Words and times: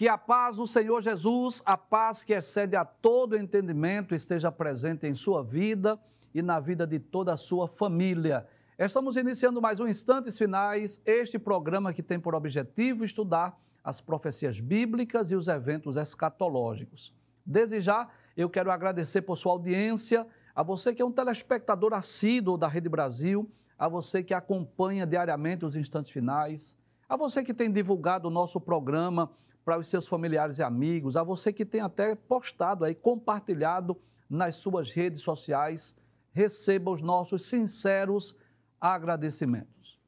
Que 0.00 0.08
a 0.08 0.16
paz 0.16 0.56
do 0.56 0.66
Senhor 0.66 1.02
Jesus, 1.02 1.60
a 1.66 1.76
paz 1.76 2.24
que 2.24 2.32
excede 2.32 2.74
a 2.74 2.86
todo 2.86 3.36
entendimento, 3.36 4.14
esteja 4.14 4.50
presente 4.50 5.06
em 5.06 5.14
sua 5.14 5.44
vida 5.44 6.00
e 6.34 6.40
na 6.40 6.58
vida 6.58 6.86
de 6.86 6.98
toda 6.98 7.34
a 7.34 7.36
sua 7.36 7.68
família. 7.68 8.48
Estamos 8.78 9.18
iniciando 9.18 9.60
mais 9.60 9.78
um 9.78 9.86
Instantes 9.86 10.38
Finais, 10.38 11.02
este 11.04 11.38
programa 11.38 11.92
que 11.92 12.02
tem 12.02 12.18
por 12.18 12.34
objetivo 12.34 13.04
estudar 13.04 13.60
as 13.84 14.00
profecias 14.00 14.58
bíblicas 14.58 15.30
e 15.32 15.36
os 15.36 15.48
eventos 15.48 15.98
escatológicos. 15.98 17.14
Desde 17.44 17.82
já, 17.82 18.08
eu 18.34 18.48
quero 18.48 18.70
agradecer 18.70 19.20
por 19.20 19.36
sua 19.36 19.52
audiência, 19.52 20.26
a 20.54 20.62
você 20.62 20.94
que 20.94 21.02
é 21.02 21.04
um 21.04 21.12
telespectador 21.12 21.92
assíduo 21.92 22.56
da 22.56 22.68
Rede 22.68 22.88
Brasil, 22.88 23.50
a 23.78 23.86
você 23.86 24.22
que 24.22 24.32
acompanha 24.32 25.06
diariamente 25.06 25.66
os 25.66 25.76
Instantes 25.76 26.10
Finais, 26.10 26.74
a 27.06 27.18
você 27.18 27.44
que 27.44 27.52
tem 27.52 27.70
divulgado 27.70 28.28
o 28.28 28.30
nosso 28.30 28.58
programa 28.58 29.30
para 29.64 29.78
os 29.78 29.88
seus 29.88 30.06
familiares 30.06 30.58
e 30.58 30.62
amigos, 30.62 31.16
a 31.16 31.22
você 31.22 31.52
que 31.52 31.64
tem 31.64 31.80
até 31.80 32.14
postado 32.14 32.84
aí, 32.84 32.94
compartilhado 32.94 33.96
nas 34.28 34.56
suas 34.56 34.90
redes 34.90 35.22
sociais, 35.22 35.96
receba 36.32 36.90
os 36.90 37.02
nossos 37.02 37.44
sinceros 37.44 38.36
agradecimentos. 38.80 39.98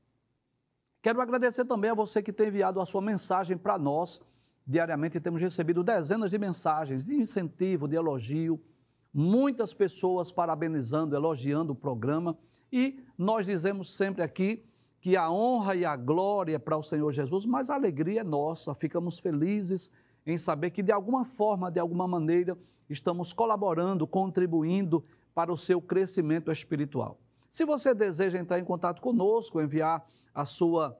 Quero 1.02 1.20
agradecer 1.20 1.64
também 1.64 1.90
a 1.90 1.94
você 1.94 2.22
que 2.22 2.32
tem 2.32 2.48
enviado 2.48 2.80
a 2.80 2.86
sua 2.86 3.02
mensagem 3.02 3.58
para 3.58 3.77
nós. 3.77 4.22
Diariamente 4.64 5.18
temos 5.18 5.40
recebido 5.40 5.82
dezenas 5.82 6.30
de 6.30 6.38
mensagens 6.38 7.05
de 7.05 7.14
incentivo, 7.14 7.88
de 7.88 7.96
elogio, 7.96 8.62
muitas 9.12 9.74
pessoas 9.74 10.30
parabenizando, 10.30 11.16
elogiando 11.16 11.72
o 11.72 11.77
programa 11.77 12.38
e 12.72 13.05
nós 13.18 13.44
dizemos 13.44 13.94
sempre 13.94 14.22
aqui 14.22 14.64
que 15.03 15.14
a 15.17 15.28
honra 15.28 15.75
e 15.75 15.84
a 15.84 15.97
glória 15.97 16.55
é 16.55 16.58
para 16.61 16.77
o 16.77 16.83
Senhor 16.83 17.12
Jesus, 17.12 17.45
mas 17.45 17.69
a 17.69 17.75
alegria 17.75 18.20
é 18.20 18.25
nossa, 18.25 18.72
ficamos 18.72 19.19
felizes 19.19 19.91
em 20.25 20.39
saber 20.39 20.70
que 20.70 20.81
de 20.81 20.92
alguma 20.92 21.25
forma, 21.25 21.72
de 21.72 21.81
alguma 21.81 22.06
maneira, 22.06 22.56
estamos 22.89 23.33
colaborando, 23.33 24.06
contribuindo 24.06 25.05
para 25.34 25.53
o 25.53 25.58
seu 25.58 25.83
crescimento 25.83 26.53
espiritual. 26.53 27.19
Se 27.50 27.64
você 27.64 27.92
deseja 27.92 28.39
entrar 28.39 28.61
em 28.61 28.64
contato 28.64 29.03
conosco, 29.03 29.61
enviar 29.61 30.06
a 30.33 30.45
sua 30.45 30.97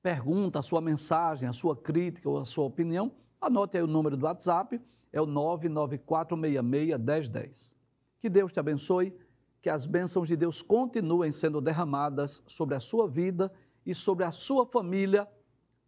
pergunta, 0.00 0.60
a 0.60 0.62
sua 0.62 0.80
mensagem, 0.80 1.48
a 1.48 1.52
sua 1.52 1.74
crítica 1.74 2.30
ou 2.30 2.38
a 2.38 2.44
sua 2.44 2.66
opinião, 2.66 3.10
anote 3.40 3.76
aí 3.76 3.82
o 3.82 3.88
número 3.88 4.16
do 4.16 4.26
WhatsApp, 4.26 4.80
é 5.12 5.20
o 5.20 5.26
994661010. 5.26 7.74
Que 8.20 8.30
Deus 8.30 8.52
te 8.52 8.60
abençoe 8.60 9.12
que 9.60 9.68
as 9.68 9.86
bênçãos 9.86 10.28
de 10.28 10.36
Deus 10.36 10.62
continuem 10.62 11.32
sendo 11.32 11.60
derramadas 11.60 12.42
sobre 12.46 12.74
a 12.74 12.80
sua 12.80 13.08
vida 13.08 13.52
e 13.84 13.94
sobre 13.94 14.24
a 14.24 14.30
sua 14.30 14.66
família. 14.66 15.28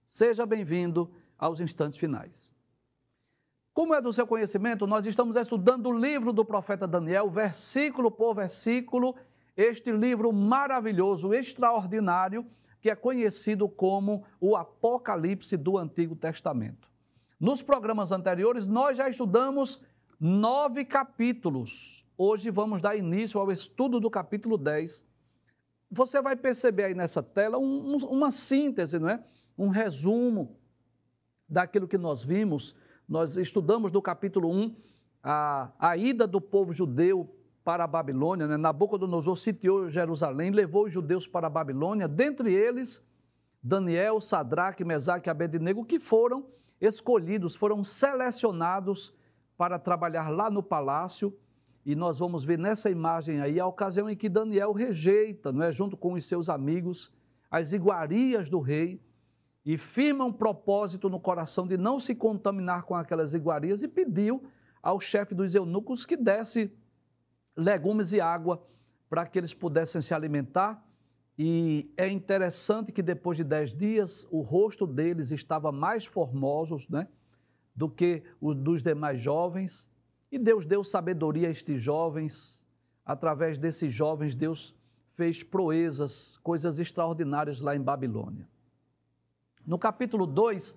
Seja 0.09 0.45
bem-vindo 0.45 1.11
aos 1.39 1.61
instantes 1.61 1.99
finais. 1.99 2.55
Como 3.73 3.95
é 3.95 4.01
do 4.01 4.13
seu 4.13 4.27
conhecimento, 4.27 4.87
nós 4.87 5.07
estamos 5.07 5.37
estudando 5.37 5.87
o 5.87 5.99
livro 5.99 6.33
do 6.33 6.45
profeta 6.45 6.87
Daniel, 6.87 7.31
versículo 7.31 8.11
por 8.11 8.35
versículo, 8.35 9.15
este 9.57 9.93
livro 9.93 10.33
maravilhoso, 10.33 11.33
extraordinário, 11.33 12.45
que 12.81 12.91
é 12.91 12.97
conhecido 12.97 13.69
como 13.69 14.25
o 14.41 14.57
Apocalipse 14.57 15.57
do 15.57 15.79
Antigo 15.79 16.17
Testamento. 16.17 16.89
Nos 17.39 17.63
programas 17.63 18.11
anteriores, 18.11 18.67
nós 18.67 18.99
já 18.99 19.09
estudamos 19.09 19.81
nove 20.19 20.85
capítulos 20.85 22.00
Hoje 22.23 22.51
vamos 22.51 22.83
dar 22.83 22.97
início 22.97 23.41
ao 23.41 23.51
estudo 23.51 23.99
do 23.99 24.11
capítulo 24.11 24.59
10. 24.59 25.03
Você 25.91 26.21
vai 26.21 26.37
perceber 26.37 26.85
aí 26.85 26.95
nessa 26.95 27.23
tela 27.23 27.57
um, 27.57 27.95
um, 27.95 27.97
uma 28.09 28.31
síntese, 28.31 28.99
não 28.99 29.09
é? 29.09 29.25
um 29.57 29.69
resumo 29.69 30.55
daquilo 31.49 31.89
que 31.89 31.97
nós 31.97 32.23
vimos. 32.23 32.77
Nós 33.09 33.39
estudamos 33.39 33.91
do 33.91 34.03
capítulo 34.03 34.51
1 34.51 34.77
a, 35.23 35.71
a 35.79 35.97
ida 35.97 36.27
do 36.27 36.43
povo 36.43 36.75
judeu 36.75 37.35
para 37.65 37.85
a 37.85 37.87
Babilônia. 37.87 38.47
Né? 38.47 38.59
Nabucodonosor 38.59 39.39
sitiou 39.39 39.89
Jerusalém, 39.89 40.51
levou 40.51 40.85
os 40.85 40.93
judeus 40.93 41.27
para 41.27 41.47
a 41.47 41.51
Babilônia, 41.51 42.07
dentre 42.07 42.53
eles 42.53 43.03
Daniel, 43.63 44.21
Sadraque, 44.21 44.85
Mesaque 44.85 45.27
e 45.27 45.31
Abednego, 45.31 45.87
que 45.87 45.99
foram 45.99 46.45
escolhidos, 46.79 47.55
foram 47.55 47.83
selecionados 47.83 49.11
para 49.57 49.79
trabalhar 49.79 50.29
lá 50.29 50.51
no 50.51 50.63
palácio 50.63 51.35
e 51.85 51.95
nós 51.95 52.19
vamos 52.19 52.45
ver 52.45 52.59
nessa 52.59 52.91
imagem 52.91 53.41
aí 53.41 53.59
a 53.59 53.67
ocasião 53.67 54.09
em 54.09 54.17
que 54.17 54.29
Daniel 54.29 54.73
rejeita, 54.73 55.51
não 55.51 55.63
é, 55.63 55.73
junto 55.73 55.97
com 55.97 56.13
os 56.13 56.25
seus 56.27 56.49
amigos, 56.49 57.13
as 57.51 57.73
iguarias 57.73 58.49
do 58.49 58.61
rei 58.61 59.01
e 59.65 59.77
firma 59.77 60.25
um 60.25 60.33
propósito 60.33 61.09
no 61.09 61.19
coração 61.19 61.67
de 61.67 61.77
não 61.77 61.99
se 61.99 62.15
contaminar 62.15 62.85
com 62.85 62.95
aquelas 62.95 63.35
iguarias 63.35 63.83
e 63.83 63.89
pediu 63.89 64.43
ao 64.83 65.01
chefe 65.01 65.35
dos 65.35 65.55
eunucos 65.55 66.07
que 66.07 66.17
desse 66.17 66.73
legumes 67.57 68.13
e 68.13 68.21
água 68.21 68.67
para 69.09 69.27
que 69.27 69.39
eles 69.39 69.53
pudessem 69.53 70.01
se 70.01 70.15
alimentar. 70.15 70.87
E 71.37 71.91
é 71.97 72.09
interessante 72.09 72.93
que 72.93 73.03
depois 73.03 73.37
de 73.37 73.45
dez 73.45 73.75
dias 73.75 74.27
o 74.31 74.41
rosto 74.41 74.87
deles 74.87 75.31
estava 75.31 75.73
mais 75.73 76.05
formosos 76.05 76.89
né, 76.89 77.09
do 77.75 77.89
que 77.89 78.23
o 78.41 78.55
dos 78.55 78.83
demais 78.83 79.21
jovens 79.21 79.90
e 80.31 80.39
Deus 80.39 80.65
deu 80.65 80.85
sabedoria 80.85 81.49
a 81.49 81.51
estes 81.51 81.83
jovens. 81.83 82.65
Através 83.05 83.59
desses 83.59 83.93
jovens, 83.93 84.35
Deus 84.35 84.75
fez 85.15 85.43
proezas, 85.43 86.39
coisas 86.39 86.79
extraordinárias 86.79 87.61
lá 87.61 87.75
em 87.75 87.81
Babilônia. 87.81 88.49
No 89.67 89.79
capítulo 89.79 90.27
2, 90.27 90.77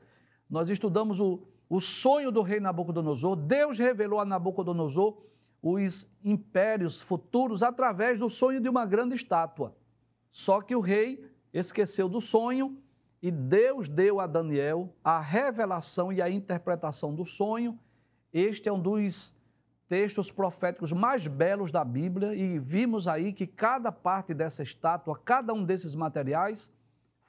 nós 0.50 0.70
estudamos 0.70 1.20
o, 1.20 1.42
o 1.70 1.80
sonho 1.80 2.32
do 2.32 2.42
rei 2.42 2.60
Nabucodonosor. 2.60 3.36
Deus 3.36 3.78
revelou 3.78 4.20
a 4.20 4.26
Nabucodonosor 4.26 5.18
os 5.62 6.06
impérios 6.24 7.02
futuros 7.02 7.64
através 7.64 8.20
do 8.20 8.30
sonho 8.30 8.60
de 8.60 8.68
uma 8.68 8.86
grande 8.86 9.16
estátua. 9.16 9.76
Só 10.32 10.62
que 10.62 10.76
o 10.76 10.82
rei 10.82 11.26
esqueceu 11.54 12.10
do 12.10 12.20
sonho 12.20 12.78
e 13.22 13.32
Deus 13.32 13.88
deu 13.88 14.20
a 14.20 14.28
Daniel 14.28 14.94
a 15.02 15.22
revelação 15.22 16.12
e 16.12 16.22
a 16.22 16.30
interpretação 16.30 17.16
do 17.16 17.26
sonho. 17.26 17.80
Este 18.34 18.68
é 18.68 18.74
um 18.74 18.82
dos 18.82 19.34
textos 19.94 20.32
proféticos 20.32 20.92
mais 20.92 21.28
belos 21.28 21.72
da 21.72 21.86
Bíblia 21.86 22.34
e 22.34 22.58
vimos 22.58 23.08
aí 23.08 23.32
que 23.32 23.46
cada 23.46 23.92
parte 23.92 24.34
dessa 24.34 24.64
estátua, 24.64 25.22
cada 25.24 25.54
um 25.54 25.64
desses 25.64 25.94
materiais, 25.94 26.74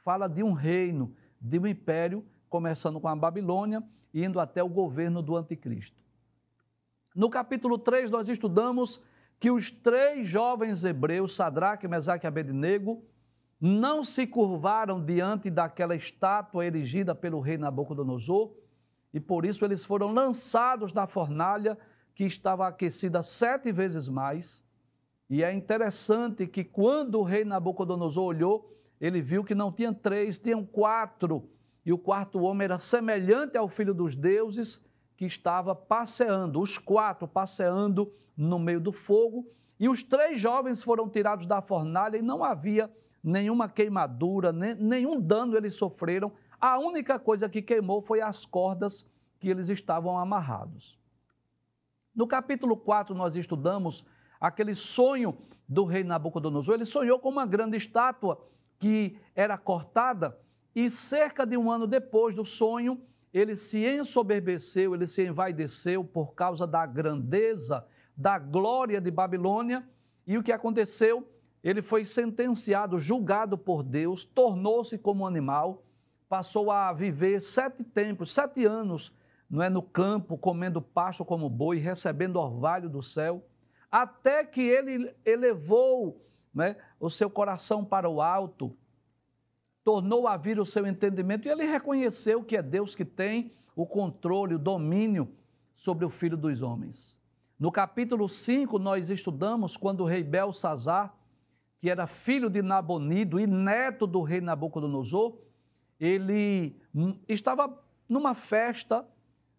fala 0.02 0.26
de 0.26 0.42
um 0.42 0.52
reino, 0.52 1.14
de 1.38 1.58
um 1.58 1.66
império, 1.66 2.24
começando 2.48 2.98
com 2.98 3.06
a 3.06 3.14
Babilônia 3.14 3.84
e 4.14 4.24
indo 4.24 4.40
até 4.40 4.62
o 4.62 4.68
governo 4.70 5.20
do 5.20 5.36
Anticristo. 5.36 6.02
No 7.14 7.28
capítulo 7.28 7.76
3, 7.76 8.10
nós 8.10 8.30
estudamos 8.30 8.98
que 9.38 9.50
os 9.50 9.70
três 9.70 10.26
jovens 10.26 10.84
hebreus, 10.84 11.36
Sadraque, 11.36 11.86
Mesaque 11.86 12.26
e 12.26 12.28
Abednego, 12.28 13.04
não 13.60 14.02
se 14.02 14.26
curvaram 14.26 15.04
diante 15.04 15.50
daquela 15.50 15.94
estátua 15.94 16.64
erigida 16.64 17.14
pelo 17.14 17.40
rei 17.40 17.58
Nabucodonosor 17.58 18.54
e 19.12 19.20
por 19.20 19.44
isso 19.44 19.66
eles 19.66 19.84
foram 19.84 20.14
lançados 20.14 20.94
na 20.94 21.06
fornalha 21.06 21.76
que 22.14 22.24
estava 22.24 22.66
aquecida 22.68 23.22
sete 23.22 23.72
vezes 23.72 24.08
mais. 24.08 24.64
E 25.28 25.42
é 25.42 25.52
interessante 25.52 26.46
que 26.46 26.62
quando 26.62 27.18
o 27.18 27.22
rei 27.22 27.44
Nabucodonosor 27.44 28.24
olhou, 28.24 28.78
ele 29.00 29.20
viu 29.20 29.42
que 29.42 29.54
não 29.54 29.72
tinha 29.72 29.92
três, 29.92 30.38
tinham 30.38 30.64
quatro. 30.64 31.48
E 31.84 31.92
o 31.92 31.98
quarto 31.98 32.40
homem 32.40 32.64
era 32.64 32.78
semelhante 32.78 33.56
ao 33.56 33.68
filho 33.68 33.92
dos 33.92 34.14
deuses 34.14 34.80
que 35.16 35.26
estava 35.26 35.74
passeando, 35.74 36.60
os 36.60 36.78
quatro 36.78 37.26
passeando 37.26 38.12
no 38.36 38.58
meio 38.58 38.80
do 38.80 38.92
fogo. 38.92 39.46
E 39.78 39.88
os 39.88 40.02
três 40.02 40.40
jovens 40.40 40.82
foram 40.82 41.08
tirados 41.08 41.46
da 41.46 41.60
fornalha 41.60 42.16
e 42.16 42.22
não 42.22 42.44
havia 42.44 42.90
nenhuma 43.22 43.68
queimadura, 43.68 44.52
nem, 44.52 44.74
nenhum 44.74 45.20
dano 45.20 45.56
eles 45.56 45.74
sofreram. 45.74 46.32
A 46.60 46.78
única 46.78 47.18
coisa 47.18 47.48
que 47.48 47.60
queimou 47.60 48.00
foi 48.00 48.20
as 48.20 48.46
cordas 48.46 49.04
que 49.40 49.48
eles 49.48 49.68
estavam 49.68 50.18
amarrados. 50.18 50.98
No 52.14 52.26
capítulo 52.28 52.76
4, 52.76 53.14
nós 53.14 53.34
estudamos 53.34 54.04
aquele 54.40 54.74
sonho 54.74 55.36
do 55.68 55.84
rei 55.84 56.04
Nabucodonosor. 56.04 56.74
Ele 56.74 56.84
sonhou 56.84 57.18
com 57.18 57.28
uma 57.28 57.44
grande 57.44 57.76
estátua 57.76 58.40
que 58.78 59.18
era 59.34 59.58
cortada 59.58 60.38
e 60.74 60.90
cerca 60.90 61.46
de 61.46 61.56
um 61.56 61.70
ano 61.70 61.86
depois 61.86 62.34
do 62.34 62.44
sonho, 62.44 63.00
ele 63.32 63.56
se 63.56 63.84
ensoberbeceu, 63.84 64.94
ele 64.94 65.06
se 65.06 65.24
envaideceu 65.26 66.04
por 66.04 66.34
causa 66.34 66.66
da 66.66 66.84
grandeza, 66.86 67.84
da 68.16 68.38
glória 68.38 69.00
de 69.00 69.10
Babilônia. 69.10 69.84
E 70.26 70.38
o 70.38 70.42
que 70.42 70.52
aconteceu? 70.52 71.28
Ele 71.62 71.80
foi 71.80 72.04
sentenciado, 72.04 72.98
julgado 72.98 73.56
por 73.56 73.82
Deus, 73.82 74.24
tornou-se 74.24 74.96
como 74.98 75.26
animal, 75.26 75.82
passou 76.28 76.70
a 76.70 76.92
viver 76.92 77.42
sete 77.42 77.82
tempos, 77.82 78.32
sete 78.32 78.64
anos 78.64 79.12
não 79.48 79.62
é 79.62 79.68
no 79.68 79.82
campo, 79.82 80.38
comendo 80.38 80.80
pasto 80.80 81.24
como 81.24 81.48
boi, 81.48 81.78
recebendo 81.78 82.36
orvalho 82.36 82.88
do 82.88 83.02
céu, 83.02 83.44
até 83.90 84.44
que 84.44 84.60
ele 84.60 85.14
elevou 85.24 86.20
né, 86.52 86.76
o 86.98 87.10
seu 87.10 87.30
coração 87.30 87.84
para 87.84 88.08
o 88.08 88.20
alto, 88.20 88.76
tornou 89.84 90.26
a 90.26 90.36
vir 90.36 90.58
o 90.58 90.66
seu 90.66 90.86
entendimento 90.86 91.46
e 91.46 91.50
ele 91.50 91.64
reconheceu 91.64 92.42
que 92.42 92.56
é 92.56 92.62
Deus 92.62 92.94
que 92.94 93.04
tem 93.04 93.52
o 93.76 93.86
controle, 93.86 94.54
o 94.54 94.58
domínio 94.58 95.28
sobre 95.76 96.04
o 96.04 96.10
filho 96.10 96.36
dos 96.36 96.62
homens. 96.62 97.18
No 97.58 97.70
capítulo 97.70 98.28
5, 98.28 98.78
nós 98.78 99.10
estudamos 99.10 99.76
quando 99.76 100.00
o 100.00 100.06
rei 100.06 100.22
Belsazar, 100.24 101.14
que 101.80 101.90
era 101.90 102.06
filho 102.06 102.48
de 102.48 102.62
Nabonido 102.62 103.38
e 103.38 103.46
neto 103.46 104.06
do 104.06 104.22
rei 104.22 104.40
Nabucodonosor, 104.40 105.36
ele 106.00 106.76
estava 107.28 107.78
numa 108.08 108.34
festa, 108.34 109.06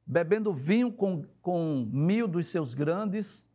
bebendo 0.06 0.54
vinho 0.54 0.92
com, 0.92 1.25
com 1.42 1.88
mil 1.92 2.28
dos 2.28 2.48
seus 2.48 2.74
grandes, 2.74 3.46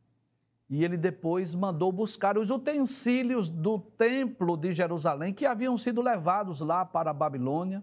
e 0.69 0.85
ele 0.85 0.97
depois 0.97 1.55
mandou 1.55 1.91
buscar 1.91 2.39
os 2.39 2.49
utensílios 2.49 3.51
do 3.51 3.79
templo 3.79 4.57
de 4.57 4.73
Jerusalém 4.73 5.35
que 5.35 5.45
haviam 5.45 5.77
sido 5.77 6.01
levados 6.01 6.61
lá 6.61 6.85
para 6.85 7.11
a 7.11 7.15
Babilônia. 7.15 7.83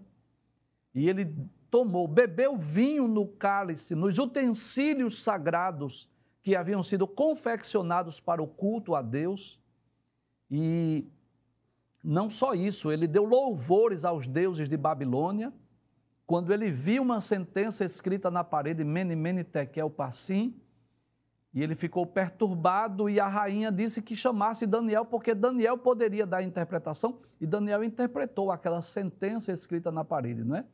E 0.94 1.06
ele 1.06 1.34
tomou, 1.70 2.08
bebeu 2.08 2.56
vinho 2.56 3.06
no 3.06 3.26
cálice, 3.26 3.94
nos 3.94 4.18
utensílios 4.18 5.22
sagrados 5.22 6.08
que 6.42 6.56
haviam 6.56 6.82
sido 6.82 7.06
confeccionados 7.06 8.20
para 8.20 8.42
o 8.42 8.46
culto 8.46 8.94
a 8.94 9.02
Deus. 9.02 9.60
E 10.50 11.06
não 12.02 12.30
só 12.30 12.54
isso, 12.54 12.90
ele 12.90 13.06
deu 13.06 13.26
louvores 13.26 14.02
aos 14.02 14.26
deuses 14.26 14.66
de 14.66 14.78
Babilônia. 14.78 15.52
Quando 16.28 16.52
ele 16.52 16.70
viu 16.70 17.02
uma 17.02 17.22
sentença 17.22 17.86
escrita 17.86 18.30
na 18.30 18.44
parede, 18.44 18.84
Mene, 18.84 19.16
Mene, 19.16 19.42
Tekel, 19.42 19.88
Passim, 19.88 20.54
e 21.54 21.62
ele 21.62 21.74
ficou 21.74 22.04
perturbado 22.04 23.08
e 23.08 23.18
a 23.18 23.26
rainha 23.26 23.72
disse 23.72 24.02
que 24.02 24.14
chamasse 24.14 24.66
Daniel, 24.66 25.06
porque 25.06 25.34
Daniel 25.34 25.78
poderia 25.78 26.26
dar 26.26 26.36
a 26.36 26.42
interpretação, 26.42 27.18
e 27.40 27.46
Daniel 27.46 27.82
interpretou 27.82 28.52
aquela 28.52 28.82
sentença 28.82 29.52
escrita 29.52 29.90
na 29.90 30.04
parede, 30.04 30.44
não 30.44 30.56
é? 30.56 30.66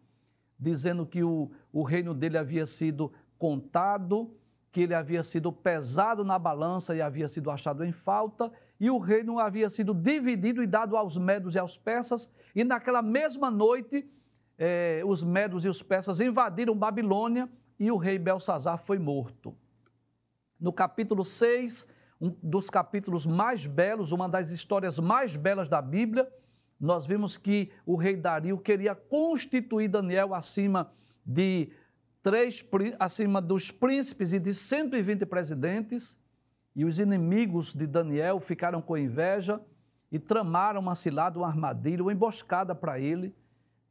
Dizendo 0.59 1.07
que 1.07 1.23
o, 1.23 1.53
o 1.73 1.85
reino 1.85 2.13
dele 2.15 2.37
havia 2.37 2.67
sido 2.67 3.13
contado, 3.39 4.37
que 4.73 4.81
ele 4.81 4.93
havia 4.93 5.23
sido 5.23 5.53
pesado 5.53 6.25
na 6.25 6.37
balança 6.37 6.97
e 6.97 7.01
havia 7.01 7.29
sido 7.29 7.49
achado 7.49 7.85
em 7.85 7.93
falta, 7.93 8.51
e 8.81 8.91
o 8.91 8.99
reino 8.99 9.39
havia 9.39 9.71
sido 9.71 9.95
dividido 9.95 10.65
e 10.65 10.67
dado 10.67 10.97
aos 10.97 11.17
medos 11.17 11.55
e 11.55 11.61
aos 11.61 11.77
persas, 11.79 12.29
e 12.57 12.65
naquela 12.65 13.01
mesma 13.01 13.53
noite 13.53 14.05
eh, 14.59 15.03
os 15.05 15.23
medos 15.23 15.65
e 15.65 15.69
os 15.69 15.83
persas 15.83 16.21
invadiram 16.21 16.77
Babilônia 16.77 17.49
e 17.79 17.91
o 17.91 17.97
rei 17.97 18.19
Belsazar 18.19 18.79
foi 18.79 18.99
morto. 18.99 19.55
No 20.61 20.73
capítulo 20.73 21.25
6, 21.25 21.87
um 22.21 22.35
dos 22.43 22.71
capítulos 22.71 23.27
mais 23.27 23.67
belos, 23.67 24.13
uma 24.13 24.29
das 24.29 24.51
histórias 24.51 24.99
mais 24.99 25.37
belas 25.37 25.69
da 25.69 25.83
Bíblia, 25.83 26.31
nós 26.81 27.07
vimos 27.07 27.37
que 27.37 27.71
o 27.85 27.97
rei 27.97 28.17
Dario 28.17 28.59
queria 28.59 28.95
constituir 28.95 29.89
Daniel 29.89 30.35
acima 30.35 30.93
de 31.25 31.71
três, 32.23 32.65
acima 32.99 33.41
dos 33.41 33.71
príncipes 33.71 34.33
e 34.33 34.39
de 34.39 34.55
120 34.55 35.27
presidentes, 35.27 36.19
e 36.75 36.85
os 36.85 36.99
inimigos 36.99 37.73
de 37.73 37.87
Daniel 37.87 38.41
ficaram 38.41 38.83
com 38.83 38.97
inveja 38.97 39.61
e 40.11 40.19
tramaram 40.19 40.81
uma 40.81 40.95
cilada, 40.95 41.39
uma 41.39 41.47
armadilha, 41.47 42.03
uma 42.03 42.13
emboscada 42.13 42.75
para 42.75 42.99
ele, 42.99 43.35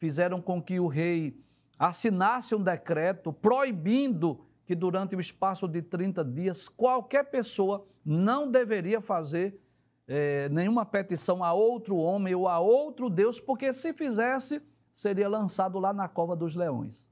fizeram 0.03 0.41
com 0.41 0.61
que 0.61 0.81
o 0.81 0.87
rei 0.87 1.33
assinasse 1.79 2.53
um 2.53 2.61
decreto 2.61 3.31
proibindo 3.31 4.45
que 4.65 4.75
durante 4.75 5.15
o 5.15 5.21
espaço 5.21 5.65
de 5.65 5.81
30 5.81 6.25
dias 6.25 6.67
qualquer 6.67 7.31
pessoa 7.31 7.87
não 8.03 8.51
deveria 8.51 8.99
fazer 8.99 9.57
é, 10.05 10.49
nenhuma 10.49 10.85
petição 10.85 11.41
a 11.41 11.53
outro 11.53 11.95
homem 11.95 12.35
ou 12.35 12.49
a 12.49 12.59
outro 12.59 13.09
Deus, 13.09 13.39
porque 13.39 13.71
se 13.71 13.93
fizesse, 13.93 14.61
seria 14.93 15.29
lançado 15.29 15.79
lá 15.79 15.93
na 15.93 16.09
cova 16.09 16.35
dos 16.35 16.53
leões. 16.53 17.09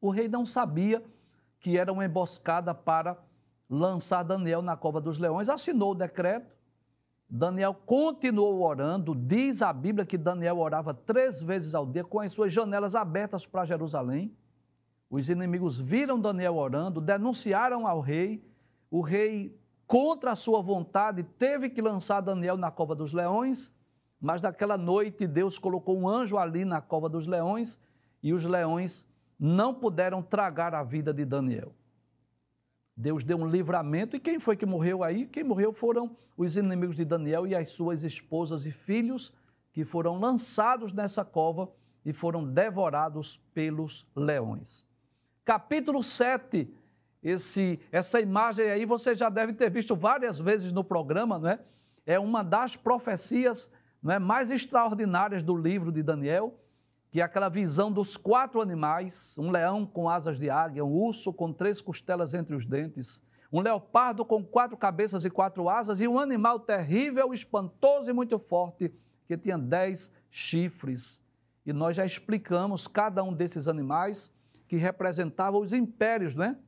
O 0.00 0.08
rei 0.08 0.26
não 0.26 0.46
sabia 0.46 1.04
que 1.60 1.76
era 1.76 1.92
uma 1.92 2.06
emboscada 2.06 2.74
para 2.74 3.18
lançar 3.68 4.22
Daniel 4.22 4.62
na 4.62 4.74
cova 4.74 5.02
dos 5.02 5.18
leões, 5.18 5.50
assinou 5.50 5.90
o 5.90 5.94
decreto. 5.94 6.50
Daniel 7.28 7.74
continuou 7.74 8.62
orando. 8.62 9.14
Diz 9.14 9.62
a 9.62 9.72
Bíblia 9.72 10.06
que 10.06 10.18
Daniel 10.18 10.58
orava 10.58 10.94
três 10.94 11.40
vezes 11.40 11.74
ao 11.74 11.86
dia, 11.86 12.04
com 12.04 12.20
as 12.20 12.32
suas 12.32 12.52
janelas 12.52 12.94
abertas 12.94 13.46
para 13.46 13.64
Jerusalém. 13.64 14.34
Os 15.10 15.28
inimigos 15.28 15.78
viram 15.78 16.20
Daniel 16.20 16.56
orando, 16.56 17.00
denunciaram 17.00 17.86
ao 17.86 18.00
rei. 18.00 18.44
O 18.90 19.00
rei, 19.00 19.56
contra 19.86 20.32
a 20.32 20.36
sua 20.36 20.60
vontade, 20.62 21.22
teve 21.38 21.70
que 21.70 21.82
lançar 21.82 22.20
Daniel 22.20 22.56
na 22.56 22.70
cova 22.70 22.94
dos 22.94 23.12
leões. 23.12 23.72
Mas 24.20 24.40
naquela 24.40 24.78
noite, 24.78 25.26
Deus 25.26 25.58
colocou 25.58 25.98
um 25.98 26.08
anjo 26.08 26.38
ali 26.38 26.64
na 26.64 26.80
cova 26.80 27.08
dos 27.08 27.26
leões 27.26 27.78
e 28.22 28.32
os 28.32 28.44
leões 28.44 29.06
não 29.38 29.74
puderam 29.74 30.22
tragar 30.22 30.74
a 30.74 30.82
vida 30.82 31.12
de 31.12 31.24
Daniel. 31.24 31.72
Deus 32.96 33.24
deu 33.24 33.38
um 33.38 33.46
livramento. 33.46 34.16
E 34.16 34.20
quem 34.20 34.38
foi 34.38 34.56
que 34.56 34.66
morreu 34.66 35.02
aí? 35.02 35.26
Quem 35.26 35.44
morreu 35.44 35.72
foram 35.72 36.16
os 36.36 36.56
inimigos 36.56 36.96
de 36.96 37.04
Daniel 37.04 37.46
e 37.46 37.54
as 37.54 37.70
suas 37.70 38.02
esposas 38.02 38.66
e 38.66 38.72
filhos, 38.72 39.32
que 39.72 39.84
foram 39.84 40.18
lançados 40.18 40.92
nessa 40.92 41.24
cova 41.24 41.70
e 42.04 42.12
foram 42.12 42.44
devorados 42.44 43.40
pelos 43.52 44.06
leões 44.14 44.84
capítulo 45.44 46.02
7. 46.02 46.72
Esse, 47.22 47.80
essa 47.92 48.20
imagem 48.20 48.70
aí 48.70 48.84
você 48.84 49.14
já 49.14 49.28
deve 49.28 49.52
ter 49.52 49.70
visto 49.70 49.94
várias 49.94 50.38
vezes 50.38 50.72
no 50.72 50.82
programa, 50.82 51.38
não 51.38 51.48
é? 51.48 51.60
É 52.06 52.18
uma 52.18 52.42
das 52.42 52.76
profecias 52.76 53.70
não 54.02 54.12
é, 54.12 54.18
mais 54.18 54.50
extraordinárias 54.50 55.42
do 55.42 55.56
livro 55.56 55.90
de 55.90 56.02
Daniel, 56.02 56.58
que 57.14 57.20
é 57.20 57.22
aquela 57.22 57.48
visão 57.48 57.92
dos 57.92 58.16
quatro 58.16 58.60
animais: 58.60 59.38
um 59.38 59.48
leão 59.48 59.86
com 59.86 60.10
asas 60.10 60.36
de 60.36 60.50
águia, 60.50 60.84
um 60.84 60.92
urso 60.92 61.32
com 61.32 61.52
três 61.52 61.80
costelas 61.80 62.34
entre 62.34 62.56
os 62.56 62.66
dentes, 62.66 63.22
um 63.52 63.60
leopardo 63.60 64.24
com 64.24 64.42
quatro 64.44 64.76
cabeças 64.76 65.24
e 65.24 65.30
quatro 65.30 65.68
asas, 65.68 66.00
e 66.00 66.08
um 66.08 66.18
animal 66.18 66.58
terrível, 66.58 67.32
espantoso 67.32 68.10
e 68.10 68.12
muito 68.12 68.36
forte, 68.36 68.92
que 69.28 69.36
tinha 69.36 69.56
dez 69.56 70.10
chifres. 70.28 71.22
E 71.64 71.72
nós 71.72 71.96
já 71.96 72.04
explicamos 72.04 72.88
cada 72.88 73.22
um 73.22 73.32
desses 73.32 73.68
animais 73.68 74.28
que 74.66 74.74
representava 74.74 75.56
os 75.56 75.72
impérios, 75.72 76.34
né? 76.34 76.58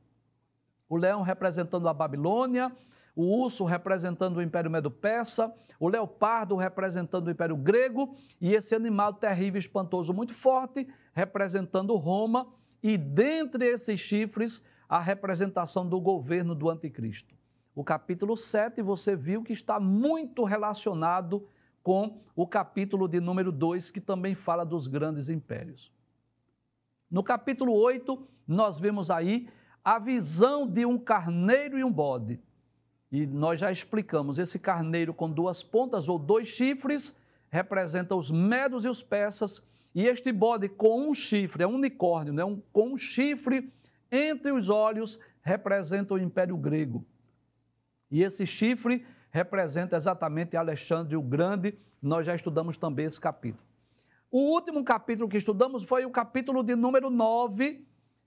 O 0.87 0.95
leão 0.95 1.23
representando 1.23 1.89
a 1.89 1.93
Babilônia, 1.93 2.71
o 3.17 3.23
urso 3.23 3.65
representando 3.65 4.37
o 4.37 4.41
Império 4.43 4.69
Medo-Persa, 4.69 5.51
o 5.79 5.89
leopardo 5.89 6.55
representando 6.55 7.25
o 7.25 7.31
Império 7.31 7.57
Grego 7.57 8.15
e 8.39 8.53
esse 8.53 8.75
animal 8.75 9.11
terrível, 9.15 9.59
espantoso, 9.59 10.13
muito 10.13 10.35
forte, 10.35 10.87
representando 11.15 11.95
Roma 11.95 12.47
e 12.81 12.95
dentre 12.95 13.65
esses 13.65 13.99
chifres 13.99 14.63
a 14.87 14.99
representação 14.99 15.89
do 15.89 15.99
governo 15.99 16.53
do 16.53 16.69
anticristo. 16.69 17.33
O 17.73 17.83
capítulo 17.83 18.37
7 18.37 18.83
você 18.83 19.15
viu 19.15 19.43
que 19.43 19.53
está 19.53 19.79
muito 19.79 20.43
relacionado 20.43 21.49
com 21.81 22.21
o 22.35 22.45
capítulo 22.45 23.07
de 23.07 23.19
número 23.19 23.51
2, 23.51 23.89
que 23.89 23.99
também 23.99 24.35
fala 24.35 24.63
dos 24.63 24.87
grandes 24.87 25.27
impérios. 25.27 25.91
No 27.09 27.23
capítulo 27.23 27.73
8, 27.73 28.27
nós 28.47 28.77
vemos 28.77 29.09
aí 29.09 29.49
a 29.83 29.97
visão 29.97 30.67
de 30.67 30.85
um 30.85 30.99
carneiro 30.99 31.79
e 31.79 31.83
um 31.83 31.91
bode. 31.91 32.39
E 33.11 33.25
nós 33.25 33.59
já 33.59 33.71
explicamos, 33.71 34.37
esse 34.37 34.59
carneiro 34.59 35.13
com 35.13 35.29
duas 35.29 35.63
pontas 35.63 36.09
ou 36.09 36.19
dois 36.19 36.47
chifres 36.47 37.15
representa 37.49 38.15
os 38.15 38.29
medos 38.29 38.83
e 38.83 38.89
os 38.89 39.01
persas, 39.01 39.65
e 39.95 40.05
este 40.05 40.31
bode 40.31 40.67
com 40.67 41.09
um 41.09 41.13
chifre, 41.13 41.63
é 41.63 41.67
um 41.67 41.75
unicórnio, 41.75 42.33
né? 42.33 42.43
um, 42.43 42.61
com 42.71 42.93
um 42.93 42.97
chifre 42.97 43.71
entre 44.11 44.51
os 44.51 44.69
olhos, 44.69 45.19
representa 45.41 46.13
o 46.13 46.19
Império 46.19 46.57
Grego. 46.57 47.05
E 48.11 48.21
esse 48.21 48.45
chifre 48.45 49.05
representa 49.31 49.95
exatamente 49.95 50.55
Alexandre 50.55 51.15
o 51.15 51.21
Grande, 51.21 51.77
nós 52.01 52.25
já 52.25 52.35
estudamos 52.35 52.77
também 52.77 53.05
esse 53.05 53.19
capítulo. 53.19 53.65
O 54.29 54.53
último 54.53 54.83
capítulo 54.83 55.29
que 55.29 55.37
estudamos 55.37 55.83
foi 55.83 56.05
o 56.05 56.11
capítulo 56.11 56.61
de 56.61 56.75
número 56.75 57.09
9, 57.09 57.85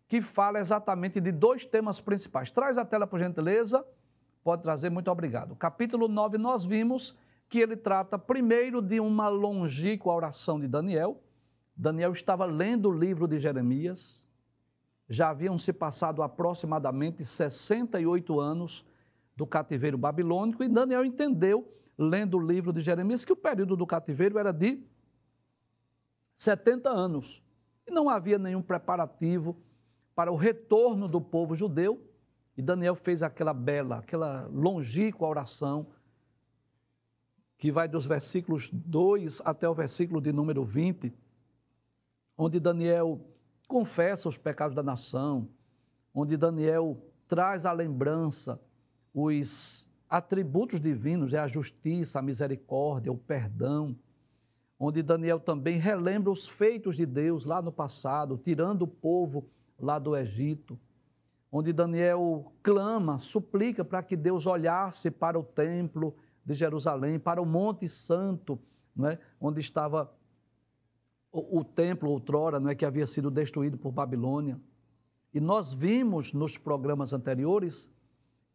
que 0.09 0.21
fala 0.21 0.59
exatamente 0.59 1.21
de 1.21 1.31
dois 1.31 1.65
temas 1.65 2.01
principais. 2.01 2.51
Traz 2.51 2.79
a 2.79 2.85
tela, 2.85 3.07
por 3.07 3.21
gentileza. 3.21 3.85
Pode 4.43 4.63
trazer, 4.63 4.91
muito 4.91 5.11
obrigado. 5.11 5.55
Capítulo 5.55 6.09
9, 6.09 6.39
nós 6.39 6.65
vimos 6.65 7.17
que 7.49 7.59
ele 7.59 7.77
trata 7.77 8.19
primeiro 8.19 8.81
de 8.81 9.01
uma 9.01 9.29
longínqua 9.29 10.15
oração 10.15 10.59
de 10.59 10.67
Daniel. 10.67 11.21
Daniel 11.77 12.13
estava 12.13 12.45
lendo 12.47 12.89
o 12.89 12.93
livro 12.93 13.27
de 13.27 13.39
Jeremias. 13.39 14.27
Já 15.09 15.31
haviam 15.31 15.59
se 15.59 15.73
passado 15.73 16.23
aproximadamente 16.23 17.25
68 17.25 18.39
anos 18.39 18.85
do 19.37 19.47
cativeiro 19.47 19.99
babilônico 19.99 20.63
e 20.63 20.69
Daniel 20.69 21.05
entendeu, 21.05 21.67
lendo 21.99 22.37
o 22.37 22.41
livro 22.41 22.73
de 22.73 22.81
Jeremias, 22.81 23.25
que 23.25 23.33
o 23.33 23.37
período 23.37 23.77
do 23.77 23.87
cativeiro 23.87 24.39
era 24.39 24.53
de 24.53 24.83
70 26.37 26.89
anos. 26.89 27.43
E 27.87 27.91
não 27.91 28.09
havia 28.09 28.39
nenhum 28.39 28.63
preparativo 28.63 29.57
para 30.15 30.31
o 30.31 30.37
retorno 30.37 31.09
do 31.09 31.21
povo 31.21 31.57
judeu. 31.57 32.07
E 32.61 32.63
Daniel 32.63 32.95
fez 32.95 33.23
aquela 33.23 33.55
bela, 33.55 34.01
aquela 34.01 34.47
longínqua 34.53 35.27
oração, 35.27 35.87
que 37.57 37.73
vai 37.73 37.89
dos 37.89 38.05
versículos 38.05 38.69
2 38.71 39.41
até 39.47 39.67
o 39.67 39.73
versículo 39.73 40.21
de 40.21 40.31
número 40.31 40.63
20, 40.63 41.11
onde 42.37 42.61
Daniel 42.61 43.19
confessa 43.67 44.29
os 44.29 44.37
pecados 44.37 44.77
da 44.77 44.83
nação, 44.83 45.49
onde 46.15 46.37
Daniel 46.37 47.03
traz 47.27 47.65
à 47.65 47.73
lembrança 47.73 48.61
os 49.15 49.91
atributos 50.07 50.79
divinos, 50.79 51.33
é 51.33 51.39
a 51.39 51.49
justiça, 51.49 52.19
a 52.19 52.23
misericórdia, 52.23 53.11
o 53.11 53.17
perdão, 53.17 53.97
onde 54.79 55.03
Daniel 55.03 55.41
também 55.41 55.79
relembra 55.79 56.31
os 56.31 56.47
feitos 56.47 56.95
de 56.95 57.07
Deus 57.07 57.47
lá 57.47 57.63
no 57.63 57.73
passado, 57.73 58.37
tirando 58.37 58.83
o 58.83 58.87
povo 58.87 59.49
lá 59.79 59.99
do 59.99 60.15
Egito, 60.15 60.79
onde 61.53 61.73
Daniel 61.73 62.53
clama, 62.63 63.19
suplica 63.19 63.85
para 63.85 64.03
que 64.03 64.17
Deus 64.17 64.47
olhasse 64.47 65.11
para 65.11 65.39
o 65.39 65.43
templo 65.43 66.15
de 66.45 66.55
Jerusalém, 66.55 67.19
para 67.19 67.43
o 67.43 67.47
Monte 67.47 67.89
Santo, 67.89 68.59
não 68.95 69.09
é? 69.09 69.19
onde 69.41 69.61
estava 69.61 70.13
o, 71.33 71.59
o 71.59 71.65
templo 71.65 72.11
outrora, 72.11 72.61
não 72.61 72.71
é? 72.71 72.75
que 72.75 72.85
havia 72.85 73.07
sido 73.07 73.31
destruído 73.31 73.77
por 73.77 73.91
Babilônia. 73.91 74.61
E 75.35 75.41
nós 75.41 75.73
vimos 75.73 76.33
nos 76.33 76.57
programas 76.57 77.13
anteriores 77.13 77.91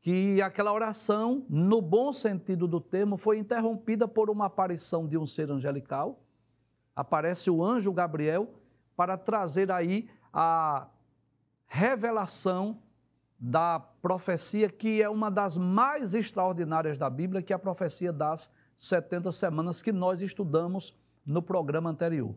que 0.02 0.42
aquela 0.42 0.72
oração, 0.72 1.46
no 1.50 1.82
bom 1.82 2.14
sentido 2.14 2.68
do 2.68 2.80
termo, 2.80 3.18
foi 3.18 3.40
interrompida 3.40 4.08
por 4.08 4.30
uma 4.30 4.46
aparição 4.46 5.08
de 5.08 5.18
um 5.18 5.26
ser 5.26 5.50
angelical. 5.50 6.22
Aparece 6.96 7.50
o 7.50 7.64
anjo 7.64 7.92
Gabriel 7.92 8.54
para 8.96 9.18
trazer 9.18 9.72
aí 9.72 10.08
a 10.32 10.88
revelação 11.68 12.78
da 13.40 13.80
profecia 13.80 14.70
que 14.70 15.02
é 15.02 15.10
uma 15.10 15.30
das 15.30 15.58
mais 15.58 16.14
extraordinárias 16.14 16.98
da 16.98 17.10
Bíblia, 17.10 17.42
que 17.42 17.54
é 17.54 17.56
a 17.56 17.60
profecia 17.60 18.12
das 18.14 18.50
70 18.78 19.32
semanas 19.32 19.82
que 19.82 19.92
nós 19.92 20.22
estudamos 20.22 20.96
no 21.26 21.42
programa 21.42 21.90
anterior. 21.90 22.36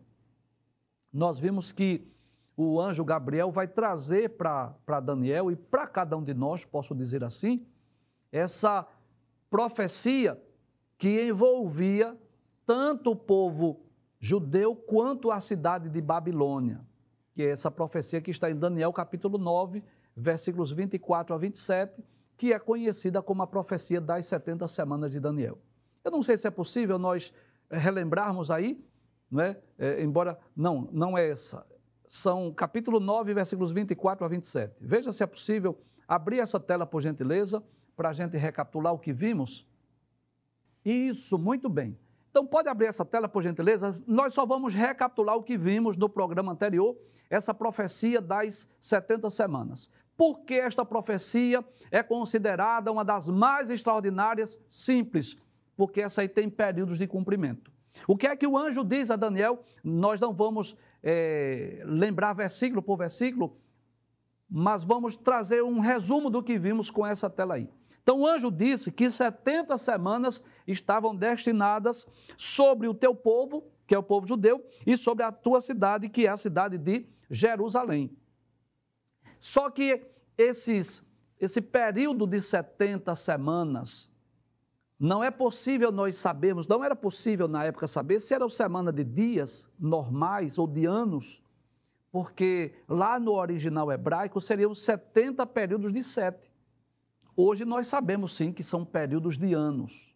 Nós 1.11 1.39
vimos 1.39 1.71
que 1.71 2.07
o 2.55 2.79
anjo 2.79 3.05
Gabriel 3.05 3.51
vai 3.51 3.67
trazer 3.67 4.29
para 4.31 4.99
Daniel 5.01 5.49
e 5.49 5.55
para 5.55 5.87
cada 5.87 6.17
um 6.17 6.23
de 6.23 6.33
nós, 6.33 6.65
posso 6.65 6.93
dizer 6.93 7.23
assim, 7.23 7.65
essa 8.31 8.85
profecia 9.49 10.39
que 10.97 11.27
envolvia 11.27 12.17
tanto 12.65 13.11
o 13.11 13.15
povo 13.15 13.79
judeu 14.19 14.75
quanto 14.75 15.31
a 15.31 15.39
cidade 15.39 15.89
de 15.89 16.01
Babilônia, 16.01 16.81
que 17.33 17.41
é 17.41 17.49
essa 17.49 17.71
profecia 17.71 18.21
que 18.21 18.29
está 18.29 18.51
em 18.51 18.55
Daniel 18.55 18.91
capítulo 18.91 19.37
9, 19.37 19.81
versículos 20.15 20.71
24 20.71 21.33
a 21.33 21.37
27, 21.37 22.03
que 22.37 22.53
é 22.53 22.59
conhecida 22.59 23.21
como 23.21 23.41
a 23.41 23.47
profecia 23.47 23.99
das 23.99 24.27
70 24.27 24.67
semanas 24.67 25.11
de 25.11 25.19
Daniel. 25.19 25.57
Eu 26.03 26.11
não 26.11 26.23
sei 26.23 26.37
se 26.37 26.47
é 26.47 26.51
possível 26.51 26.97
nós 26.97 27.33
relembrarmos 27.69 28.49
aí, 28.49 28.83
não 29.29 29.41
é? 29.41 29.59
é 29.77 30.01
embora, 30.01 30.39
não, 30.55 30.87
não 30.91 31.17
é 31.17 31.29
essa. 31.29 31.65
São 32.07 32.51
capítulo 32.51 32.99
9, 32.99 33.33
versículos 33.33 33.71
24 33.71 34.25
a 34.25 34.27
27. 34.27 34.75
Veja 34.81 35.11
se 35.11 35.21
é 35.21 35.27
possível 35.27 35.79
abrir 36.07 36.39
essa 36.39 36.59
tela, 36.59 36.85
por 36.85 37.01
gentileza, 37.01 37.63
para 37.95 38.09
a 38.09 38.13
gente 38.13 38.35
recapitular 38.37 38.93
o 38.93 38.97
que 38.97 39.13
vimos. 39.13 39.67
Isso, 40.83 41.37
muito 41.37 41.69
bem. 41.69 41.97
Então, 42.31 42.45
pode 42.47 42.69
abrir 42.69 42.87
essa 42.87 43.03
tela, 43.03 43.27
por 43.27 43.43
gentileza. 43.43 44.01
Nós 44.07 44.33
só 44.33 44.45
vamos 44.45 44.73
recapitular 44.73 45.35
o 45.35 45.43
que 45.43 45.57
vimos 45.57 45.97
no 45.97 46.07
programa 46.07 46.51
anterior, 46.51 46.95
essa 47.29 47.53
profecia 47.53 48.19
das 48.19 48.67
70 48.81 49.29
semanas. 49.29 49.89
Por 50.17 50.41
que 50.41 50.55
esta 50.55 50.83
profecia 50.83 51.63
é 51.89 52.03
considerada 52.03 52.91
uma 52.91 53.05
das 53.05 53.29
mais 53.29 53.69
extraordinárias? 53.69 54.59
Simples, 54.67 55.37
porque 55.77 56.01
essa 56.01 56.21
aí 56.21 56.27
tem 56.27 56.49
períodos 56.49 56.97
de 56.97 57.07
cumprimento. 57.07 57.71
O 58.07 58.17
que 58.17 58.27
é 58.27 58.35
que 58.35 58.47
o 58.47 58.57
anjo 58.57 58.83
diz 58.83 59.11
a 59.11 59.15
Daniel? 59.15 59.63
Nós 59.83 60.19
não 60.19 60.33
vamos 60.33 60.75
é, 61.01 61.81
lembrar 61.85 62.33
versículo 62.33 62.81
por 62.81 62.97
versículo, 62.97 63.57
mas 64.49 64.83
vamos 64.83 65.15
trazer 65.15 65.63
um 65.63 65.79
resumo 65.79 66.29
do 66.29 66.43
que 66.43 66.57
vimos 66.57 66.89
com 66.89 67.05
essa 67.05 67.29
tela 67.29 67.55
aí. 67.55 67.69
Então 68.01 68.21
o 68.21 68.27
anjo 68.27 68.49
disse 68.49 68.91
que 68.91 69.09
70 69.09 69.77
semanas 69.77 70.43
estavam 70.67 71.15
destinadas 71.15 72.07
sobre 72.37 72.87
o 72.87 72.93
teu 72.93 73.13
povo, 73.13 73.63
que 73.85 73.93
é 73.93 73.97
o 73.97 74.03
povo 74.03 74.27
judeu, 74.27 74.65
e 74.85 74.97
sobre 74.97 75.23
a 75.23 75.31
tua 75.31 75.61
cidade, 75.61 76.09
que 76.09 76.25
é 76.25 76.29
a 76.29 76.37
cidade 76.37 76.77
de 76.77 77.05
Jerusalém. 77.29 78.15
Só 79.39 79.69
que 79.69 80.05
esses, 80.37 81.03
esse 81.39 81.61
período 81.61 82.25
de 82.25 82.41
70 82.41 83.15
semanas, 83.15 84.11
não 84.99 85.23
é 85.23 85.31
possível 85.31 85.91
nós 85.91 86.17
sabermos, 86.17 86.67
não 86.67 86.83
era 86.83 86.95
possível 86.95 87.47
na 87.47 87.63
época 87.63 87.87
saber 87.87 88.19
se 88.19 88.33
era 88.33 88.47
semana 88.49 88.91
de 88.91 89.03
dias 89.03 89.71
normais 89.79 90.57
ou 90.57 90.67
de 90.67 90.85
anos, 90.85 91.41
porque 92.11 92.73
lá 92.87 93.19
no 93.19 93.33
original 93.33 93.91
hebraico 93.91 94.41
seriam 94.41 94.75
70 94.75 95.45
períodos 95.45 95.93
de 95.93 96.03
sete. 96.03 96.51
Hoje 97.35 97.63
nós 97.63 97.87
sabemos 97.87 98.35
sim 98.35 98.51
que 98.51 98.63
são 98.63 98.83
períodos 98.83 99.37
de 99.37 99.53
anos. 99.53 100.13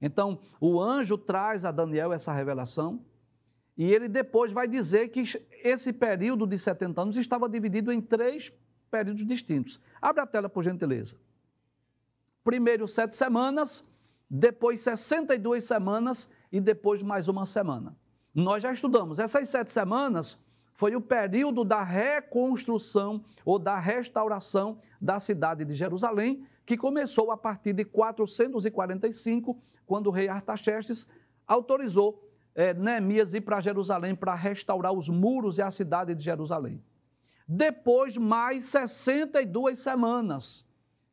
Então, 0.00 0.40
o 0.58 0.80
anjo 0.80 1.16
traz 1.16 1.64
a 1.64 1.70
Daniel 1.70 2.12
essa 2.12 2.32
revelação, 2.32 3.04
e 3.80 3.94
ele 3.94 4.08
depois 4.08 4.52
vai 4.52 4.68
dizer 4.68 5.08
que 5.08 5.22
esse 5.64 5.90
período 5.90 6.46
de 6.46 6.58
70 6.58 7.00
anos 7.00 7.16
estava 7.16 7.48
dividido 7.48 7.90
em 7.90 7.98
três 7.98 8.52
períodos 8.90 9.24
distintos. 9.24 9.80
Abre 10.02 10.20
a 10.20 10.26
tela, 10.26 10.50
por 10.50 10.62
gentileza. 10.62 11.16
Primeiro, 12.44 12.86
sete 12.86 13.16
semanas, 13.16 13.82
depois 14.28 14.82
62 14.82 15.64
semanas 15.64 16.28
e 16.52 16.60
depois 16.60 17.02
mais 17.02 17.26
uma 17.26 17.46
semana. 17.46 17.96
Nós 18.34 18.62
já 18.62 18.70
estudamos. 18.70 19.18
Essas 19.18 19.48
sete 19.48 19.72
semanas 19.72 20.38
foi 20.74 20.94
o 20.94 21.00
período 21.00 21.64
da 21.64 21.82
reconstrução 21.82 23.24
ou 23.46 23.58
da 23.58 23.78
restauração 23.78 24.78
da 25.00 25.18
cidade 25.18 25.64
de 25.64 25.74
Jerusalém, 25.74 26.46
que 26.66 26.76
começou 26.76 27.30
a 27.30 27.36
partir 27.38 27.72
de 27.72 27.86
445, 27.86 29.58
quando 29.86 30.08
o 30.08 30.10
rei 30.10 30.28
Artaxerxes 30.28 31.08
autorizou 31.46 32.29
é, 32.54 32.74
Neemias 32.74 33.34
ir 33.34 33.40
para 33.40 33.60
Jerusalém 33.60 34.14
para 34.14 34.34
restaurar 34.34 34.92
os 34.92 35.08
muros 35.08 35.58
e 35.58 35.62
a 35.62 35.70
cidade 35.70 36.14
de 36.14 36.22
Jerusalém. 36.22 36.82
Depois, 37.46 38.16
mais 38.16 38.66
62 38.66 39.78
semanas 39.78 40.64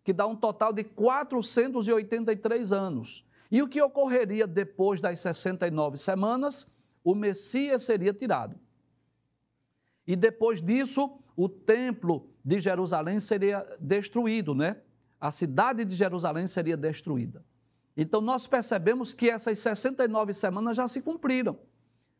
que 0.08 0.14
dá 0.14 0.26
um 0.26 0.38
total 0.38 0.72
de 0.72 0.86
483 0.86 2.72
anos. 2.72 3.26
E 3.52 3.62
o 3.62 3.68
que 3.68 3.82
ocorreria 3.82 4.48
depois 4.48 5.02
das 5.02 5.20
69 5.20 5.98
semanas? 5.98 6.72
O 7.04 7.14
Messias 7.14 7.84
seria 7.84 8.14
tirado. 8.14 8.58
E 10.08 10.16
depois 10.16 10.62
disso, 10.62 11.20
o 11.36 11.50
templo 11.50 12.30
de 12.44 12.58
Jerusalém 12.62 13.20
seria 13.20 13.68
destruído, 13.82 14.56
né? 14.56 14.78
A 15.20 15.30
cidade 15.30 15.84
de 15.84 15.94
Jerusalém 15.94 16.48
seria 16.48 16.78
destruída. 16.78 17.44
Então 17.98 18.22
nós 18.22 18.48
percebemos 18.48 19.14
que 19.14 19.30
essas 19.30 19.60
69 19.60 20.34
semanas 20.34 20.78
já 20.78 20.88
se 20.88 21.02
cumpriram. 21.02 21.60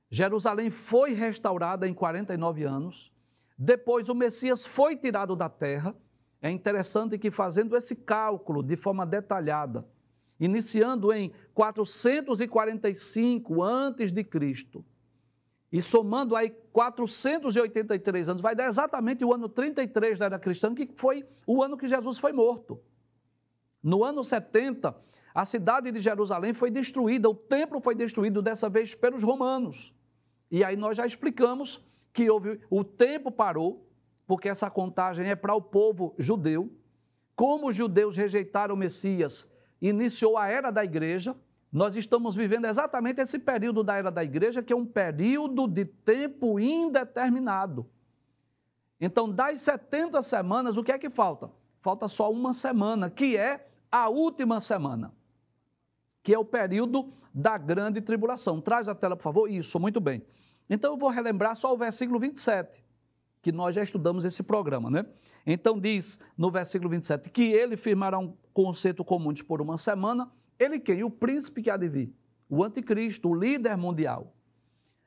Jerusalém 0.10 0.70
foi 0.70 1.14
restaurada 1.14 1.88
em 1.88 1.94
49 1.94 2.64
anos. 2.64 3.14
Depois 3.58 4.10
o 4.10 4.16
Messias 4.16 4.66
foi 4.66 4.98
tirado 4.98 5.36
da 5.36 5.48
terra 5.48 5.96
é 6.42 6.50
interessante 6.52 7.18
que, 7.18 7.32
fazendo 7.32 7.76
esse 7.76 7.96
cálculo 7.96 8.62
de 8.62 8.76
forma 8.76 9.04
detalhada, 9.06 9.88
iniciando 10.40 11.12
em 11.12 11.34
445 11.54 13.64
antes 13.64 14.12
de 14.12 14.24
Cristo, 14.24 14.86
e 15.72 15.82
somando 15.82 16.36
aí 16.36 16.52
483 16.72 18.30
anos, 18.30 18.42
vai 18.42 18.56
dar 18.56 18.68
exatamente 18.68 19.26
o 19.26 19.34
ano 19.34 19.50
33 19.50 20.20
da 20.20 20.28
era 20.28 20.40
cristã, 20.40 20.74
que 20.74 20.88
foi 20.96 21.26
o 21.46 21.62
ano 21.62 21.76
que 21.76 21.88
Jesus 21.88 22.18
foi 22.18 22.32
morto. 22.32 22.80
No 23.84 24.04
ano 24.04 24.24
70, 24.24 24.96
a 25.38 25.46
cidade 25.46 25.92
de 25.92 26.00
Jerusalém 26.00 26.52
foi 26.52 26.72
destruída, 26.72 27.30
o 27.30 27.36
templo 27.36 27.80
foi 27.80 27.94
destruído 27.94 28.42
dessa 28.42 28.68
vez 28.68 28.96
pelos 28.96 29.22
romanos. 29.22 29.94
E 30.50 30.64
aí 30.64 30.76
nós 30.76 30.98
já 30.98 31.06
explicamos 31.06 31.80
que 32.12 32.28
houve 32.28 32.60
o 32.72 32.84
tempo 32.84 33.32
parou, 33.32 33.88
porque 34.26 34.50
essa 34.50 34.68
contagem 34.68 35.30
é 35.30 35.36
para 35.36 35.54
o 35.54 35.62
povo 35.62 36.16
judeu. 36.18 36.72
Como 37.36 37.68
os 37.68 37.76
judeus 37.76 38.18
rejeitaram 38.18 38.74
o 38.74 38.78
Messias, 38.78 39.48
iniciou 39.80 40.40
a 40.40 40.48
era 40.48 40.72
da 40.72 40.84
igreja. 40.84 41.36
Nós 41.72 41.96
estamos 41.96 42.36
vivendo 42.36 42.66
exatamente 42.66 43.22
esse 43.22 43.38
período 43.38 43.84
da 43.84 43.96
era 43.96 44.10
da 44.10 44.24
igreja, 44.24 44.64
que 44.64 44.74
é 44.74 44.76
um 44.76 44.88
período 44.88 45.68
de 45.68 45.86
tempo 45.86 46.60
indeterminado. 46.60 47.86
Então, 49.00 49.32
das 49.32 49.62
70 49.62 50.20
semanas, 50.24 50.78
o 50.78 50.84
que 50.84 50.92
é 50.92 50.98
que 50.98 51.12
falta? 51.12 51.52
Falta 51.80 52.08
só 52.08 52.32
uma 52.32 52.56
semana, 52.56 53.08
que 53.08 53.38
é 53.38 53.68
a 53.92 54.10
última 54.10 54.60
semana, 54.60 55.14
que 56.28 56.34
é 56.34 56.38
o 56.38 56.44
período 56.44 57.14
da 57.34 57.58
grande 57.58 58.02
tribulação. 58.02 58.60
Traz 58.60 58.90
a 58.90 58.94
tela, 58.94 59.16
por 59.16 59.24
favor. 59.24 59.50
Isso, 59.50 59.80
muito 59.80 60.02
bem. 60.02 60.22
Então, 60.70 60.92
eu 60.92 60.98
vou 60.98 61.10
relembrar 61.10 61.56
só 61.56 61.74
o 61.74 61.78
versículo 61.78 62.20
27 62.20 62.84
que 63.42 63.50
nós 63.50 63.74
já 63.74 63.82
estudamos 63.82 64.26
esse 64.26 64.44
programa, 64.44 64.90
né? 64.90 65.06
Então 65.46 65.80
diz 65.80 66.20
no 66.38 66.52
versículo 66.52 66.90
27 66.90 67.30
que 67.30 67.54
ele 67.54 67.78
firmará 67.78 68.20
um 68.20 68.36
conceito 68.54 69.06
comum 69.06 69.32
de 69.32 69.42
por 69.42 69.62
uma 69.62 69.78
semana. 69.78 70.30
Ele 70.60 70.82
quem? 70.82 71.02
O 71.02 71.10
príncipe 71.10 71.64
que 71.64 71.70
há 71.70 71.78
de 71.78 71.88
vir, 71.88 72.14
o 72.50 72.62
anticristo, 72.62 73.30
o 73.30 73.34
líder 73.34 73.78
mundial. 73.78 74.36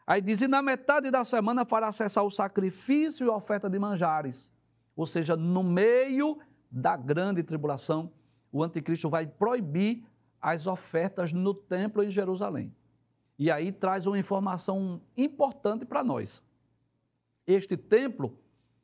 Aí 0.06 0.22
diz: 0.22 0.40
e 0.40 0.48
na 0.48 0.62
metade 0.62 1.10
da 1.10 1.22
semana 1.22 1.66
fará 1.66 1.92
cessar 1.92 2.24
o 2.24 2.30
sacrifício 2.30 3.26
e 3.26 3.28
a 3.28 3.36
oferta 3.36 3.68
de 3.68 3.78
manjares. 3.78 4.50
Ou 4.96 5.06
seja, 5.06 5.36
no 5.36 5.62
meio 5.62 6.38
da 6.70 6.96
grande 6.96 7.42
tribulação, 7.42 8.10
o 8.50 8.64
anticristo 8.64 9.10
vai 9.10 9.26
proibir 9.26 10.02
as 10.40 10.66
ofertas 10.66 11.32
no 11.32 11.54
templo 11.54 12.02
em 12.02 12.10
Jerusalém. 12.10 12.74
E 13.38 13.50
aí 13.50 13.72
traz 13.72 14.06
uma 14.06 14.18
informação 14.18 15.00
importante 15.16 15.84
para 15.84 16.04
nós. 16.04 16.42
Este 17.46 17.76
templo, 17.76 18.38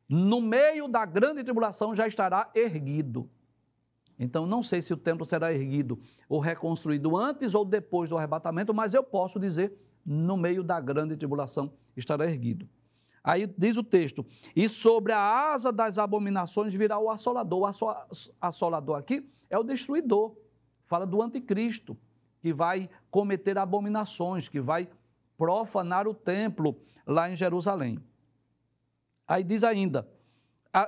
no 0.08 0.40
meio 0.40 0.88
da 0.88 1.04
grande 1.04 1.44
tribulação, 1.44 1.94
já 1.94 2.06
estará 2.06 2.50
erguido. 2.54 3.28
Então, 4.18 4.46
não 4.46 4.62
sei 4.62 4.80
se 4.80 4.92
o 4.94 4.96
templo 4.96 5.26
será 5.26 5.52
erguido 5.52 6.00
ou 6.28 6.40
reconstruído 6.40 7.16
antes 7.16 7.54
ou 7.54 7.64
depois 7.64 8.08
do 8.08 8.16
arrebatamento, 8.16 8.72
mas 8.72 8.94
eu 8.94 9.02
posso 9.02 9.38
dizer, 9.38 9.78
no 10.04 10.36
meio 10.36 10.62
da 10.62 10.80
grande 10.80 11.16
tribulação 11.16 11.72
estará 11.96 12.24
erguido. 12.24 12.68
Aí 13.22 13.46
diz 13.58 13.76
o 13.76 13.82
texto: 13.82 14.24
E 14.54 14.68
sobre 14.68 15.12
a 15.12 15.52
asa 15.52 15.72
das 15.72 15.98
abominações 15.98 16.72
virá 16.72 16.98
o 16.98 17.10
assolador. 17.10 17.60
O 17.60 17.96
assolador 18.40 18.96
aqui 18.96 19.28
é 19.50 19.58
o 19.58 19.64
destruidor. 19.64 20.34
Fala 20.86 21.06
do 21.06 21.20
anticristo, 21.20 21.96
que 22.40 22.52
vai 22.52 22.88
cometer 23.10 23.58
abominações, 23.58 24.48
que 24.48 24.60
vai 24.60 24.88
profanar 25.36 26.08
o 26.08 26.14
templo 26.14 26.80
lá 27.06 27.30
em 27.30 27.36
Jerusalém. 27.36 27.98
Aí 29.26 29.42
diz 29.42 29.64
ainda: 29.64 30.08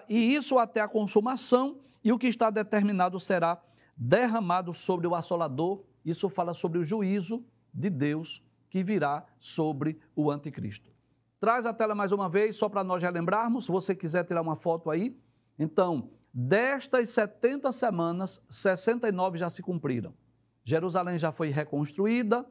E 0.08 0.34
isso 0.34 0.58
até 0.58 0.80
a 0.80 0.88
consumação 0.88 1.80
e 2.02 2.12
o 2.12 2.18
que 2.18 2.28
está 2.28 2.48
determinado 2.48 3.18
será 3.18 3.60
derramado 3.96 4.72
sobre 4.72 5.06
o 5.06 5.14
assolador. 5.14 5.82
Isso 6.04 6.28
fala 6.28 6.54
sobre 6.54 6.78
o 6.78 6.84
juízo 6.84 7.44
de 7.74 7.90
Deus 7.90 8.42
que 8.70 8.82
virá 8.82 9.26
sobre 9.40 10.00
o 10.14 10.30
anticristo. 10.30 10.90
Traz 11.40 11.66
a 11.66 11.72
tela 11.72 11.94
mais 11.94 12.12
uma 12.12 12.28
vez, 12.28 12.56
só 12.56 12.68
para 12.68 12.84
nós 12.84 13.02
relembrarmos, 13.02 13.64
se 13.64 13.70
você 13.70 13.94
quiser 13.94 14.24
tirar 14.24 14.42
uma 14.42 14.56
foto 14.56 14.90
aí. 14.90 15.16
Então, 15.58 16.10
destas 16.32 17.10
70 17.10 17.72
semanas, 17.72 18.42
69 18.48 19.38
já 19.38 19.50
se 19.50 19.62
cumpriram. 19.62 20.14
Jerusalém 20.64 21.18
já 21.18 21.32
foi 21.32 21.48
reconstruída, 21.48 22.46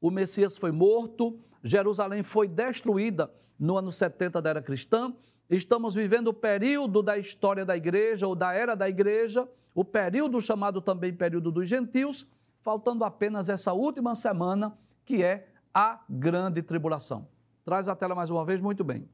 o 0.00 0.10
Messias 0.10 0.56
foi 0.56 0.72
morto, 0.72 1.38
Jerusalém 1.62 2.22
foi 2.22 2.48
destruída 2.48 3.30
no 3.58 3.76
ano 3.76 3.92
70 3.92 4.40
da 4.40 4.50
era 4.50 4.62
cristã, 4.62 5.14
Estamos 5.48 5.94
vivendo 5.94 6.28
o 6.28 6.34
período 6.34 7.02
da 7.02 7.16
história 7.16 7.64
da 7.64 7.76
igreja 7.76 8.26
ou 8.26 8.34
da 8.34 8.52
era 8.52 8.74
da 8.74 8.88
igreja, 8.88 9.48
o 9.74 9.84
período 9.84 10.40
chamado 10.40 10.80
também 10.80 11.14
período 11.14 11.52
dos 11.52 11.68
gentios, 11.68 12.26
faltando 12.62 13.04
apenas 13.04 13.48
essa 13.48 13.72
última 13.72 14.16
semana, 14.16 14.76
que 15.04 15.22
é 15.22 15.48
a 15.72 16.02
grande 16.08 16.62
tribulação. 16.62 17.28
Traz 17.64 17.86
a 17.86 17.94
tela 17.94 18.14
mais 18.14 18.28
uma 18.28 18.44
vez, 18.44 18.60
muito 18.60 18.82
bem. 18.82 19.08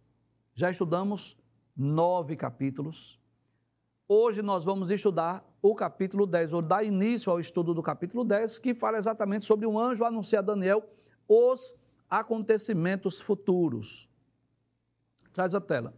Já 0.55 0.71
estudamos 0.71 1.37
nove 1.77 2.37
capítulos. 2.37 3.19
Hoje 4.07 4.43
nós 4.43 4.65
vamos 4.65 4.91
estudar 4.91 5.45
o 5.61 5.75
capítulo 5.75 6.27
10, 6.27 6.53
ou 6.53 6.63
dar 6.63 6.85
início 6.85 7.31
ao 7.31 7.41
estudo 7.41 7.73
do 7.73 7.83
capítulo 7.83 8.25
10, 8.25 8.59
que 8.59 8.75
fala 8.75 8.99
exatamente 8.99 9.45
sobre 9.45 9.67
um 9.67 9.79
anjo 9.79 10.05
anunciar 10.05 10.43
a 10.43 10.47
Daniel 10.47 10.85
os 11.29 11.75
acontecimentos 12.11 13.21
futuros. 13.21 14.09
Traz 15.33 15.55
a 15.55 15.61
tela. 15.61 15.95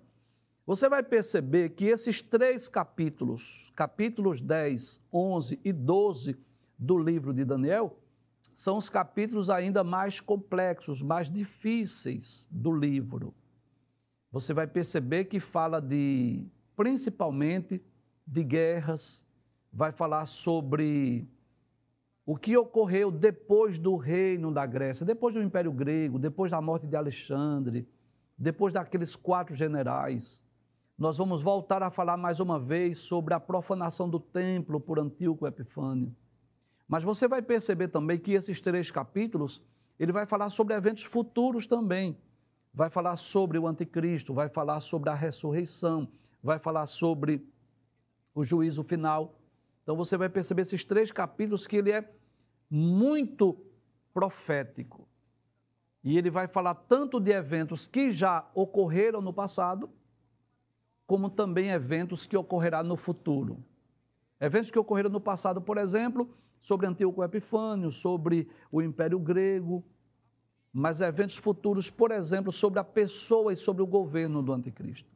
Você 0.67 0.89
vai 0.89 1.03
perceber 1.03 1.71
que 1.71 1.87
esses 1.87 2.23
três 2.23 2.69
capítulos, 2.69 3.73
capítulos 3.75 4.41
10, 4.41 5.03
11 5.13 5.61
e 5.65 5.73
12 5.73 6.37
do 6.79 6.97
livro 6.97 7.35
de 7.35 7.45
Daniel, 7.45 7.99
são 8.55 8.77
os 8.77 8.89
capítulos 8.89 9.51
ainda 9.51 9.83
mais 9.83 10.21
complexos, 10.21 11.03
mais 11.03 11.29
difíceis 11.29 12.47
do 12.51 12.73
livro. 12.73 13.35
Você 14.35 14.53
vai 14.53 14.67
perceber 14.67 15.27
que 15.27 15.39
fala 15.39 15.81
de, 15.81 16.45
principalmente, 16.77 17.81
de 18.27 18.43
guerras, 18.43 19.25
vai 19.73 19.93
falar 19.93 20.27
sobre 20.27 21.27
o 22.27 22.37
que 22.37 22.57
ocorreu 22.57 23.11
depois 23.11 23.79
do 23.79 23.95
reino 23.95 24.53
da 24.53 24.67
Grécia, 24.67 25.07
depois 25.07 25.35
do 25.35 25.41
Império 25.41 25.73
Grego, 25.73 26.19
depois 26.19 26.51
da 26.51 26.61
morte 26.61 26.85
de 26.85 26.97
Alexandre, 26.97 27.89
depois 28.37 28.75
daqueles 28.75 29.15
quatro 29.15 29.55
generais 29.55 30.45
nós 30.97 31.19
vamos 31.19 31.43
voltar 31.43 31.83
a 31.83 31.91
falar 31.91 32.17
mais 32.17 32.39
uma 32.39 32.59
vez 32.59 32.99
sobre 32.99 33.35
a 33.35 33.41
profanação 33.41 34.09
do 34.09 34.21
templo 34.21 34.81
por 34.81 34.99
Antíoco 34.99 35.47
Epifânio. 35.47 36.15
Mas 36.87 37.03
você 37.03 37.27
vai 37.27 37.43
perceber 37.43 37.89
também 37.89 38.19
que 38.19 38.33
esses 38.33 38.61
três 38.61 38.91
capítulos, 38.91 39.61
ele 39.99 40.13
vai 40.13 40.25
falar 40.25 40.51
sobre 40.51 40.75
eventos 40.75 41.03
futuros 41.05 41.67
também. 41.67 42.17
Vai 42.75 42.91
falar 42.91 43.17
sobre 43.17 43.57
o 43.57 43.69
anticristo, 43.69 44.35
vai 44.35 44.49
falar 44.49 44.81
sobre 44.81 45.09
a 45.09 45.15
ressurreição, 45.15 46.09
vai 46.43 46.59
falar 46.59 46.89
sobre 46.89 47.47
o 48.35 48.45
juízo 48.45 48.83
final. 48.83 49.39
Então 49.83 49.95
você 49.95 50.17
vai 50.17 50.29
perceber 50.29 50.63
esses 50.63 50.85
três 50.85 51.13
capítulos 51.13 51.69
que 51.69 51.77
ele 51.77 51.93
é 51.93 52.05
muito 52.69 53.57
profético. 54.13 55.07
E 56.03 56.19
ele 56.19 56.31
vai 56.31 56.49
falar 56.49 56.75
tanto 56.75 57.21
de 57.21 57.31
eventos 57.31 57.87
que 57.87 58.11
já 58.11 58.45
ocorreram 58.55 59.21
no 59.21 59.33
passado, 59.33 59.89
como 61.07 61.31
também 61.31 61.71
eventos 61.71 62.27
que 62.27 62.37
ocorrerá 62.37 62.83
no 62.83 62.97
futuro. 62.97 63.65
Eventos 64.41 64.71
que 64.71 64.79
ocorreram 64.79 65.11
no 65.11 65.21
passado, 65.21 65.63
por 65.63 65.79
exemplo, 65.79 66.29
sobre 66.61 66.87
Antíoco 66.87 67.23
Epifânio, 67.23 67.93
sobre 67.93 68.51
o 68.73 68.83
Império 68.83 69.19
Grego, 69.19 69.85
mas 70.77 71.01
eventos 71.01 71.37
futuros, 71.37 71.89
por 71.89 72.11
exemplo, 72.11 72.51
sobre 72.51 72.81
a 72.81 72.85
pessoa 72.85 73.53
e 73.53 73.57
sobre 73.57 73.81
o 73.81 73.87
governo 73.87 74.43
do 74.43 74.53
Anticristo. 74.53 75.09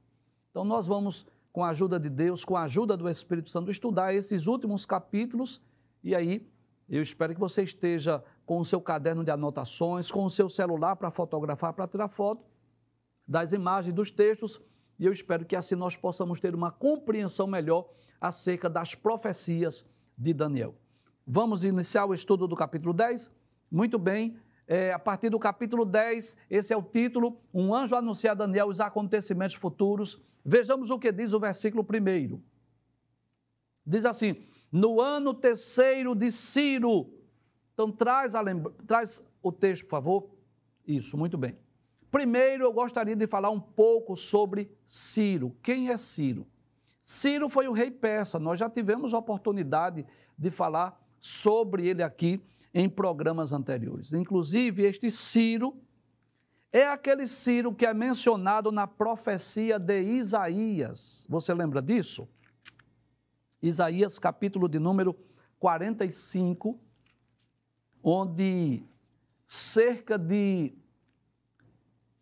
Então 0.53 0.65
nós 0.65 0.87
vamos, 0.87 1.27
com 1.53 1.65
a 1.65 1.71
ajuda 1.71 1.99
de 1.99 2.09
Deus, 2.09 2.45
com 2.45 2.57
a 2.57 2.63
ajuda 2.63 2.97
do 2.97 3.09
Espírito 3.09 3.51
Santo, 3.51 3.69
estudar 3.69 4.15
esses 4.15 4.47
últimos 4.47 4.87
capítulos 4.87 5.61
e 6.05 6.15
aí 6.15 6.49
eu 6.89 7.03
espero 7.03 7.35
que 7.35 7.41
você 7.41 7.65
esteja 7.65 8.23
com 8.47 8.61
o 8.61 8.65
seu 8.65 8.81
caderno 8.81 9.25
de 9.25 9.33
anotações, 9.33 10.13
com 10.13 10.25
o 10.25 10.31
seu 10.31 10.49
celular 10.49 10.95
para 10.95 11.11
fotografar, 11.11 11.73
para 11.73 11.89
tirar 11.89 12.07
foto 12.07 12.47
das 13.27 13.53
imagens, 13.53 13.93
dos 13.93 14.13
textos 14.13 14.61
e 14.97 15.07
eu 15.07 15.13
espero 15.13 15.45
que 15.45 15.57
assim 15.57 15.75
nós 15.75 15.97
possamos 15.97 16.39
ter 16.39 16.55
uma 16.55 16.71
compreensão 16.71 17.49
melhor 17.49 17.91
acerca 18.21 18.71
das 18.71 18.95
profecias 18.95 19.85
de 20.17 20.33
Daniel. 20.33 20.77
Vamos 21.27 21.65
iniciar 21.65 22.07
o 22.07 22.15
estudo 22.15 22.47
do 22.47 22.55
capítulo 22.55 22.95
10? 22.95 23.29
Muito 23.71 23.99
bem. 23.99 24.39
É, 24.71 24.93
a 24.93 24.99
partir 24.99 25.31
do 25.31 25.39
capítulo 25.39 25.87
10, 25.87 26.37
esse 26.51 26.75
é 26.75 26.77
o 26.77 26.83
título: 26.83 27.41
Um 27.55 27.75
anjo 27.75 27.97
anuncia 27.97 28.33
a 28.33 28.35
Daniel 28.35 28.69
os 28.69 28.81
acontecimentos 28.81 29.57
futuros. 29.57 30.23
Vejamos 30.45 30.91
o 30.91 30.99
que 30.99 31.11
diz 31.11 31.33
o 31.33 31.41
versículo 31.41 31.83
1. 31.83 32.39
Diz 33.85 34.05
assim: 34.05 34.37
No 34.71 35.01
ano 35.01 35.33
terceiro 35.33 36.15
de 36.15 36.31
Ciro. 36.31 37.11
Então, 37.73 37.91
traz, 37.91 38.35
a 38.35 38.43
lembra... 38.43 38.71
traz 38.87 39.25
o 39.43 39.51
texto, 39.51 39.85
por 39.85 39.91
favor. 39.91 40.31
Isso, 40.87 41.17
muito 41.17 41.39
bem. 41.39 41.57
Primeiro, 42.11 42.65
eu 42.65 42.73
gostaria 42.73 43.17
de 43.17 43.27
falar 43.27 43.49
um 43.49 43.61
pouco 43.61 44.17
sobre 44.17 44.71
Ciro. 44.85 45.57
Quem 45.63 45.89
é 45.91 45.97
Ciro? 45.97 46.47
Ciro 47.03 47.49
foi 47.49 47.69
o 47.69 47.73
rei 47.73 47.91
persa. 47.91 48.39
Nós 48.39 48.59
já 48.61 48.69
tivemos 48.69 49.15
oportunidade 49.15 50.05
de 50.37 50.51
falar 50.51 51.01
sobre 51.21 51.87
ele 51.87 52.03
aqui 52.03 52.43
em 52.73 52.89
programas 52.89 53.53
anteriores. 53.53 54.13
Inclusive, 54.13 54.85
este 54.85 55.11
Ciro 55.11 55.77
é 56.71 56.87
aquele 56.87 57.27
Ciro 57.27 57.75
que 57.75 57.87
é 57.87 57.95
mencionado 57.95 58.71
na 58.71 58.87
profecia 58.87 59.79
de 59.79 60.03
Isaías. 60.03 61.27
Você 61.29 61.55
lembra 61.55 61.81
disso? 61.81 62.29
Isaías, 63.63 64.19
capítulo 64.19 64.69
de 64.69 64.79
número 64.79 65.17
45, 65.59 66.79
onde 68.03 68.85
cerca 69.49 70.19
de 70.19 70.75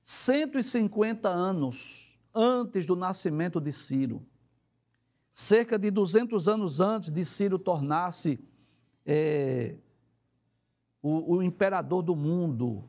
150 0.02 1.28
anos 1.28 2.16
antes 2.32 2.86
do 2.86 2.94
nascimento 2.94 3.60
de 3.60 3.72
Ciro, 3.72 4.24
cerca 5.34 5.78
de 5.78 5.90
200 5.90 6.48
anos 6.48 6.80
antes 6.80 7.10
de 7.10 7.24
Ciro 7.24 7.58
tornar-se 7.58 8.38
é, 9.04 9.74
o, 11.06 11.36
o 11.36 11.42
imperador 11.42 12.02
do 12.02 12.16
mundo, 12.16 12.82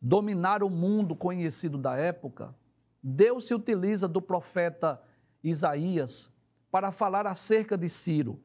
dominar 0.00 0.64
o 0.64 0.68
mundo 0.68 1.14
conhecido 1.14 1.78
da 1.78 1.96
época, 1.96 2.52
Deus 3.00 3.46
se 3.46 3.54
utiliza 3.54 4.08
do 4.08 4.20
profeta 4.20 5.00
Isaías 5.44 6.28
para 6.72 6.90
falar 6.90 7.24
acerca 7.24 7.78
de 7.78 7.88
Ciro. 7.88 8.40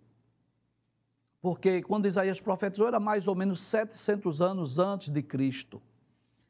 Porque 1.42 1.82
quando 1.82 2.08
Isaías 2.08 2.40
profetizou 2.40 2.88
era 2.88 3.00
mais 3.00 3.28
ou 3.28 3.34
menos 3.34 3.62
700 3.62 4.40
anos 4.40 4.78
antes 4.78 5.10
de 5.10 5.24
Cristo. 5.24 5.82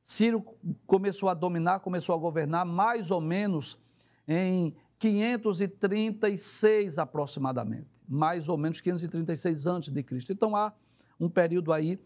Ciro 0.03 0.43
começou 0.85 1.29
a 1.29 1.33
dominar, 1.33 1.79
começou 1.79 2.13
a 2.13 2.17
governar 2.17 2.65
mais 2.65 3.11
ou 3.11 3.21
menos 3.21 3.79
em 4.27 4.75
536 4.99 6.99
aproximadamente, 6.99 7.87
mais 8.05 8.49
ou 8.49 8.57
menos 8.57 8.81
536 8.81 9.67
antes 9.67 9.93
de 9.93 10.03
Cristo. 10.03 10.33
Então 10.33 10.53
há 10.53 10.73
um 11.17 11.29
período 11.29 11.71
aí 11.71 11.97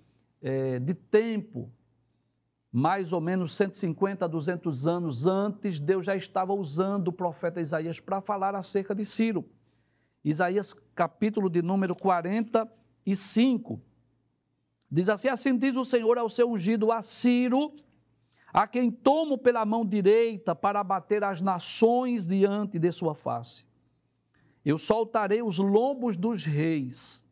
é, 0.46 0.78
de 0.78 0.94
tempo 0.94 1.72
mais 2.72 3.12
ou 3.12 3.20
menos 3.20 3.56
150 3.56 4.26
a 4.26 4.28
200 4.28 4.86
anos 4.86 5.26
antes, 5.26 5.80
Deus 5.80 6.06
já 6.06 6.16
estava 6.16 6.54
usando 6.54 7.08
o 7.08 7.14
profeta 7.14 7.60
Isaías 7.60 8.00
para 8.00 8.22
falar 8.22 8.54
acerca 8.54 8.94
de 8.94 9.04
Ciro. 9.06 9.44
Isaías, 10.24 10.76
capítulo 10.94 11.50
de 11.50 11.64
número 11.64 11.96
45, 11.96 13.82
diz 14.92 15.10
assim: 15.10 15.30
Assim 15.30 15.58
diz 15.58 15.76
o 15.76 15.84
Senhor 15.84 16.16
ao 16.20 16.30
seu 16.30 16.52
ungido, 16.52 16.92
a 16.92 17.02
Ciro, 17.02 17.74
a 18.54 18.68
quem 18.68 18.92
tomo 18.92 19.40
pela 19.40 19.66
mão 19.66 19.84
direita 19.84 20.54
para 20.54 20.80
abater 20.80 21.24
as 21.24 21.42
nações 21.42 22.28
diante 22.28 22.78
de 22.78 22.92
sua 22.92 23.16
face. 23.16 23.66
Eu 24.64 24.78
soltarei 24.78 25.42
os 25.42 25.58
lombos 25.58 26.16
dos 26.16 26.46
reis, 26.46 27.25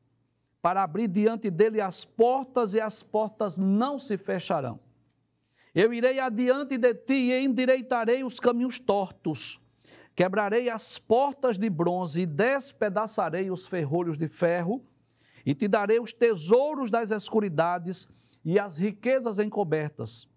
para 0.63 0.81
abrir 0.81 1.09
diante 1.09 1.51
dele 1.51 1.81
as 1.81 2.05
portas, 2.05 2.73
e 2.73 2.79
as 2.79 3.03
portas 3.03 3.57
não 3.57 3.99
se 3.99 4.15
fecharão. 4.15 4.79
Eu 5.75 5.93
irei 5.93 6.21
adiante 6.21 6.77
de 6.77 6.93
ti 6.95 7.31
e 7.31 7.43
endireitarei 7.43 8.23
os 8.23 8.39
caminhos 8.39 8.79
tortos. 8.79 9.59
Quebrarei 10.15 10.69
as 10.69 10.97
portas 10.97 11.57
de 11.57 11.69
bronze 11.69 12.21
e 12.21 12.25
despedaçarei 12.25 13.51
os 13.51 13.67
ferrolhos 13.67 14.17
de 14.17 14.29
ferro, 14.29 14.81
e 15.45 15.53
te 15.53 15.67
darei 15.67 15.99
os 15.99 16.13
tesouros 16.13 16.89
das 16.89 17.11
escuridades 17.11 18.07
e 18.45 18.57
as 18.57 18.77
riquezas 18.77 19.39
encobertas, 19.39 20.29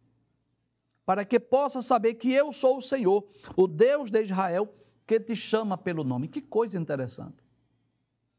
para 1.04 1.24
que 1.24 1.38
possas 1.38 1.86
saber 1.86 2.14
que 2.14 2.32
eu 2.32 2.52
sou 2.52 2.78
o 2.78 2.82
Senhor, 2.82 3.24
o 3.56 3.68
Deus 3.68 4.10
de 4.10 4.24
Israel, 4.24 4.74
que 5.06 5.20
te 5.20 5.36
chama 5.36 5.78
pelo 5.78 6.02
nome. 6.02 6.26
Que 6.26 6.40
coisa 6.40 6.76
interessante. 6.76 7.44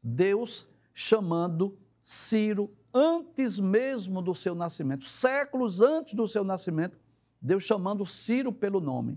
Deus 0.02 0.68
chamando 0.98 1.78
Ciro 2.02 2.74
antes 2.92 3.60
mesmo 3.60 4.20
do 4.20 4.34
seu 4.34 4.52
nascimento, 4.52 5.04
séculos 5.04 5.80
antes 5.80 6.14
do 6.14 6.26
seu 6.26 6.42
nascimento, 6.42 6.98
Deus 7.40 7.62
chamando 7.62 8.04
Ciro 8.04 8.52
pelo 8.52 8.80
nome 8.80 9.16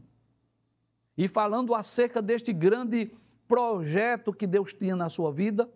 e 1.18 1.28
falando 1.28 1.74
acerca 1.74 2.22
deste 2.22 2.54
grande 2.54 3.12
projeto 3.48 4.32
que 4.32 4.46
Deus 4.46 4.72
tinha 4.74 4.96
na 4.96 5.10
sua 5.10 5.32
vida, 5.32 5.68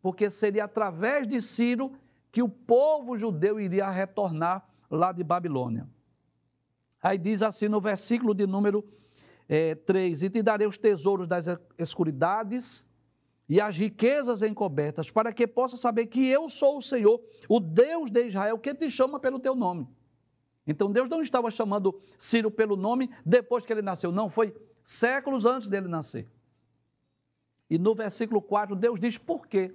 porque 0.00 0.30
seria 0.30 0.64
através 0.64 1.26
de 1.26 1.42
Ciro 1.42 1.92
que 2.32 2.42
o 2.42 2.48
povo 2.48 3.18
judeu 3.18 3.60
iria 3.60 3.90
retornar 3.90 4.66
lá 4.90 5.12
de 5.12 5.22
Babilônia. 5.22 5.86
Aí 7.02 7.18
diz 7.18 7.42
assim 7.42 7.68
no 7.68 7.82
versículo 7.82 8.34
de 8.34 8.46
número 8.46 8.82
é, 9.46 9.74
3: 9.74 10.22
E 10.22 10.30
te 10.30 10.42
darei 10.42 10.66
os 10.66 10.78
tesouros 10.78 11.28
das 11.28 11.44
escuridades 11.76 12.88
e 13.50 13.60
as 13.60 13.76
riquezas 13.76 14.42
encobertas, 14.42 15.10
para 15.10 15.32
que 15.32 15.44
possa 15.44 15.76
saber 15.76 16.06
que 16.06 16.24
eu 16.24 16.48
sou 16.48 16.78
o 16.78 16.82
Senhor, 16.82 17.20
o 17.48 17.58
Deus 17.58 18.08
de 18.08 18.28
Israel, 18.28 18.56
que 18.56 18.72
te 18.72 18.88
chama 18.88 19.18
pelo 19.18 19.40
teu 19.40 19.56
nome. 19.56 19.88
Então 20.64 20.92
Deus 20.92 21.08
não 21.08 21.20
estava 21.20 21.50
chamando 21.50 22.00
Ciro 22.16 22.48
pelo 22.48 22.76
nome 22.76 23.10
depois 23.26 23.66
que 23.66 23.72
ele 23.72 23.82
nasceu, 23.82 24.12
não, 24.12 24.30
foi 24.30 24.54
séculos 24.84 25.44
antes 25.44 25.66
dele 25.66 25.88
nascer. 25.88 26.30
E 27.68 27.76
no 27.76 27.92
versículo 27.92 28.40
4, 28.40 28.76
Deus 28.76 29.00
diz 29.00 29.18
por 29.18 29.48
quê. 29.48 29.74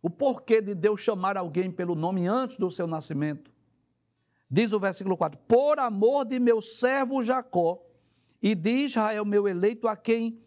O 0.00 0.08
porquê 0.08 0.62
de 0.62 0.74
Deus 0.74 1.02
chamar 1.02 1.36
alguém 1.36 1.70
pelo 1.70 1.94
nome 1.94 2.26
antes 2.26 2.56
do 2.56 2.70
seu 2.70 2.86
nascimento. 2.86 3.52
Diz 4.50 4.72
o 4.72 4.80
versículo 4.80 5.14
4: 5.14 5.38
Por 5.46 5.78
amor 5.78 6.24
de 6.24 6.38
meu 6.38 6.62
servo 6.62 7.22
Jacó 7.22 7.82
e 8.40 8.54
de 8.54 8.84
Israel, 8.86 9.26
meu 9.26 9.46
eleito, 9.46 9.86
a 9.86 9.94
quem 9.94 10.40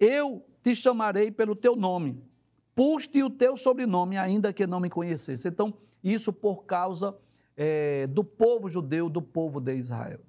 eu 0.00 0.44
te 0.64 0.74
chamarei 0.74 1.30
pelo 1.30 1.54
teu 1.54 1.76
nome. 1.76 2.18
Puste 2.74 3.22
o 3.22 3.28
teu 3.28 3.54
sobrenome, 3.54 4.16
ainda 4.16 4.50
que 4.50 4.66
não 4.66 4.80
me 4.80 4.88
conhecesse. 4.88 5.46
Então, 5.46 5.74
isso 6.02 6.32
por 6.32 6.64
causa 6.64 7.14
é, 7.54 8.06
do 8.06 8.24
povo 8.24 8.70
judeu, 8.70 9.10
do 9.10 9.20
povo 9.20 9.60
de 9.60 9.74
Israel. 9.74 10.20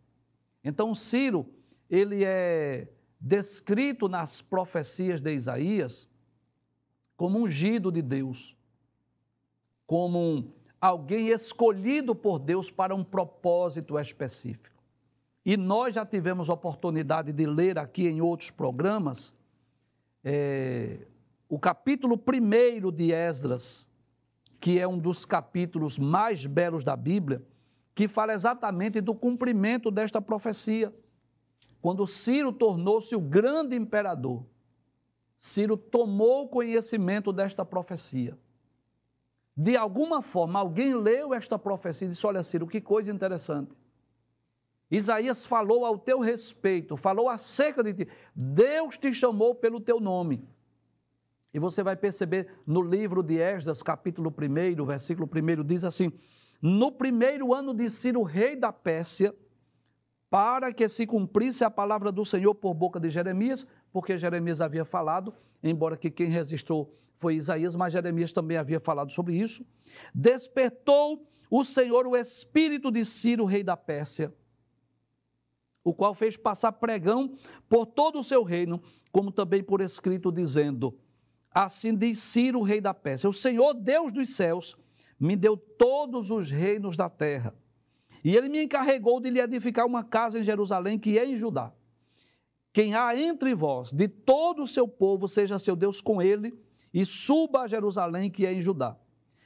Então, 0.62 0.94
Ciro, 0.94 1.46
ele 1.90 2.26
é 2.26 2.86
descrito 3.20 4.10
nas 4.10 4.42
profecias 4.42 5.22
de 5.22 5.34
Isaías 5.34 6.06
como 7.16 7.40
ungido 7.40 7.90
de 7.90 8.02
Deus, 8.02 8.58
como 9.88 10.54
alguém 10.82 11.30
escolhido 11.30 12.14
por 12.14 12.40
Deus 12.40 12.70
para 12.70 12.94
um 12.94 13.06
propósito 13.06 13.98
específico. 13.98 14.76
E 15.46 15.56
nós 15.56 15.96
já 15.96 16.06
tivemos 16.06 16.50
oportunidade 16.50 17.32
de 17.32 17.46
ler 17.46 17.80
aqui 17.80 18.06
em 18.06 18.20
outros 18.20 18.52
programas 18.52 19.34
é, 20.28 21.06
o 21.48 21.60
capítulo 21.60 22.16
1 22.20 22.92
de 22.92 23.14
Esdras, 23.14 23.88
que 24.60 24.80
é 24.80 24.88
um 24.88 24.98
dos 24.98 25.24
capítulos 25.24 26.00
mais 26.00 26.48
belos 26.48 26.84
da 26.84 26.96
Bíblia, 26.96 27.44
que 27.94 28.08
fala 28.08 28.34
exatamente 28.34 29.00
do 29.00 29.14
cumprimento 29.14 29.92
desta 29.92 30.20
profecia. 30.20 30.92
Quando 31.80 32.08
Ciro 32.08 32.52
tornou-se 32.52 33.16
o 33.16 33.22
grande 33.22 33.76
imperador, 33.76 34.44
Ciro 35.38 35.78
tomou 35.78 36.50
conhecimento 36.50 37.32
desta 37.32 37.64
profecia. 37.64 38.36
De 39.56 39.78
alguma 39.78 40.24
forma, 40.24 40.60
alguém 40.60 40.96
leu 40.96 41.36
esta 41.36 41.60
profecia 41.60 42.08
e 42.08 42.10
disse: 42.10 42.26
Olha, 42.26 42.42
Ciro, 42.42 42.66
que 42.66 42.82
coisa 42.82 43.12
interessante. 43.12 43.72
Isaías 44.90 45.46
falou 45.46 45.86
ao 45.86 45.98
teu 45.98 46.20
respeito, 46.20 46.96
falou 46.96 47.28
acerca 47.28 47.84
de 47.84 47.94
ti. 47.94 48.08
Deus 48.36 48.98
te 48.98 49.14
chamou 49.14 49.56
pelo 49.56 49.80
teu 49.80 50.00
nome. 50.00 50.48
E 51.54 51.60
você 51.60 51.82
vai 51.82 51.96
perceber 51.96 52.50
no 52.68 52.82
livro 52.82 53.24
de 53.24 53.38
Esdras, 53.38 53.82
capítulo 53.82 54.30
1, 54.30 54.86
versículo 54.86 55.30
1, 55.34 55.64
diz 55.64 55.84
assim: 55.84 56.12
No 56.62 56.92
primeiro 56.92 57.54
ano 57.54 57.74
de 57.74 57.90
Ciro, 57.90 58.22
rei 58.24 58.56
da 58.56 58.72
Pérsia, 58.74 59.34
para 60.30 60.74
que 60.74 60.88
se 60.90 61.08
cumprisse 61.08 61.64
a 61.64 61.72
palavra 61.72 62.12
do 62.12 62.26
Senhor 62.26 62.54
por 62.54 62.74
boca 62.74 63.00
de 63.00 63.10
Jeremias, 63.10 63.66
porque 63.92 64.18
Jeremias 64.18 64.60
havia 64.60 64.84
falado, 64.84 65.34
embora 65.64 65.96
que 65.96 66.12
quem 66.12 66.28
registrou 66.28 66.94
foi 67.18 67.36
Isaías, 67.36 67.76
mas 67.76 67.94
Jeremias 67.94 68.34
também 68.34 68.58
havia 68.58 68.80
falado 68.80 69.12
sobre 69.12 69.36
isso. 69.36 69.66
Despertou 70.14 71.26
o 71.50 71.64
Senhor 71.64 72.06
o 72.06 72.18
espírito 72.18 72.92
de 72.92 73.06
Ciro, 73.06 73.46
rei 73.46 73.64
da 73.64 73.78
Pérsia, 73.78 74.34
o 75.86 75.94
qual 75.94 76.14
fez 76.14 76.36
passar 76.36 76.74
pregão 76.74 77.38
por 77.70 77.86
todo 77.86 78.20
o 78.20 78.24
seu 78.24 78.44
reino, 78.44 78.82
como 79.10 79.32
também 79.32 79.64
por 79.64 79.80
escrito, 79.80 80.30
dizendo: 80.30 80.94
Assim 81.50 81.96
diz 81.96 82.20
Ciro, 82.20 82.62
rei 82.62 82.82
da 82.82 82.94
Pérsia: 82.94 83.30
O 83.30 83.34
Senhor, 83.34 83.74
Deus 83.74 84.12
dos 84.12 84.36
céus, 84.36 84.76
me 85.18 85.38
deu 85.38 85.56
todos 85.56 86.30
os 86.30 86.52
reinos 86.52 86.98
da 86.98 87.10
terra 87.10 87.56
e 88.26 88.36
ele 88.36 88.50
me 88.50 88.64
encarregou 88.64 89.20
de 89.20 89.30
lhe 89.30 89.40
edificar 89.40 89.86
uma 89.86 90.04
casa 90.04 90.40
em 90.40 90.42
Jerusalém, 90.42 90.98
que 90.98 91.20
é 91.20 91.24
em 91.24 91.38
Judá. 91.38 91.72
Quem 92.74 92.96
há 92.96 93.16
entre 93.16 93.54
vós, 93.54 93.92
de 93.92 94.08
todo 94.08 94.64
o 94.64 94.68
seu 94.68 94.88
povo, 94.88 95.28
seja 95.28 95.60
seu 95.60 95.76
Deus 95.76 96.02
com 96.02 96.20
ele, 96.20 96.52
e 96.92 97.06
suba 97.06 97.62
a 97.62 97.68
Jerusalém, 97.68 98.32
que 98.32 98.44
é 98.44 98.52
em 98.52 98.64
Judá. 98.64 98.98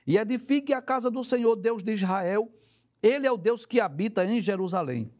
E 0.08 0.18
edifique 0.18 0.74
a 0.74 0.82
casa 0.82 1.12
do 1.12 1.26
Senhor, 1.26 1.58
Deus 1.58 1.84
de 1.84 1.92
Israel, 1.92 2.50
ele 3.04 3.28
é 3.28 3.32
o 3.32 3.36
Deus 3.36 3.66
que 3.66 3.82
habita 3.82 4.24
em 4.24 4.40
Jerusalém. 4.40 5.12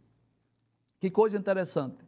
Que 1.00 1.10
coisa 1.10 1.38
interessante. 1.38 2.06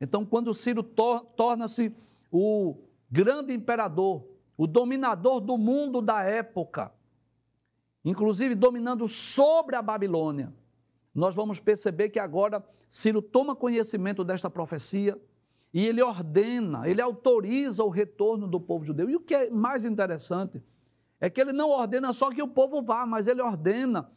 Então, 0.00 0.24
quando 0.24 0.54
Ciro 0.54 0.82
tor 0.82 1.24
torna-se 1.36 1.94
o 2.30 2.76
grande 3.10 3.52
imperador, 3.52 4.24
o 4.56 4.66
dominador 4.66 5.40
do 5.40 5.56
mundo 5.56 6.00
da 6.00 6.22
época, 6.22 6.92
inclusive 8.04 8.54
dominando 8.54 9.08
sobre 9.08 9.76
a 9.76 9.82
Babilônia, 9.82 10.52
nós 11.14 11.34
vamos 11.34 11.58
perceber 11.58 12.10
que 12.10 12.18
agora 12.18 12.64
Ciro 12.88 13.20
toma 13.22 13.56
conhecimento 13.56 14.22
desta 14.22 14.48
profecia 14.48 15.18
e 15.72 15.86
ele 15.86 16.02
ordena, 16.02 16.88
ele 16.88 17.00
autoriza 17.00 17.84
o 17.84 17.88
retorno 17.88 18.46
do 18.46 18.60
povo 18.60 18.84
judeu. 18.84 19.08
E 19.08 19.16
o 19.16 19.20
que 19.20 19.34
é 19.34 19.50
mais 19.50 19.84
interessante 19.84 20.62
é 21.20 21.30
que 21.30 21.40
ele 21.40 21.52
não 21.52 21.70
ordena 21.70 22.12
só 22.12 22.30
que 22.30 22.42
o 22.42 22.48
povo 22.48 22.82
vá, 22.82 23.06
mas 23.06 23.28
ele 23.28 23.42
ordena 23.42 24.10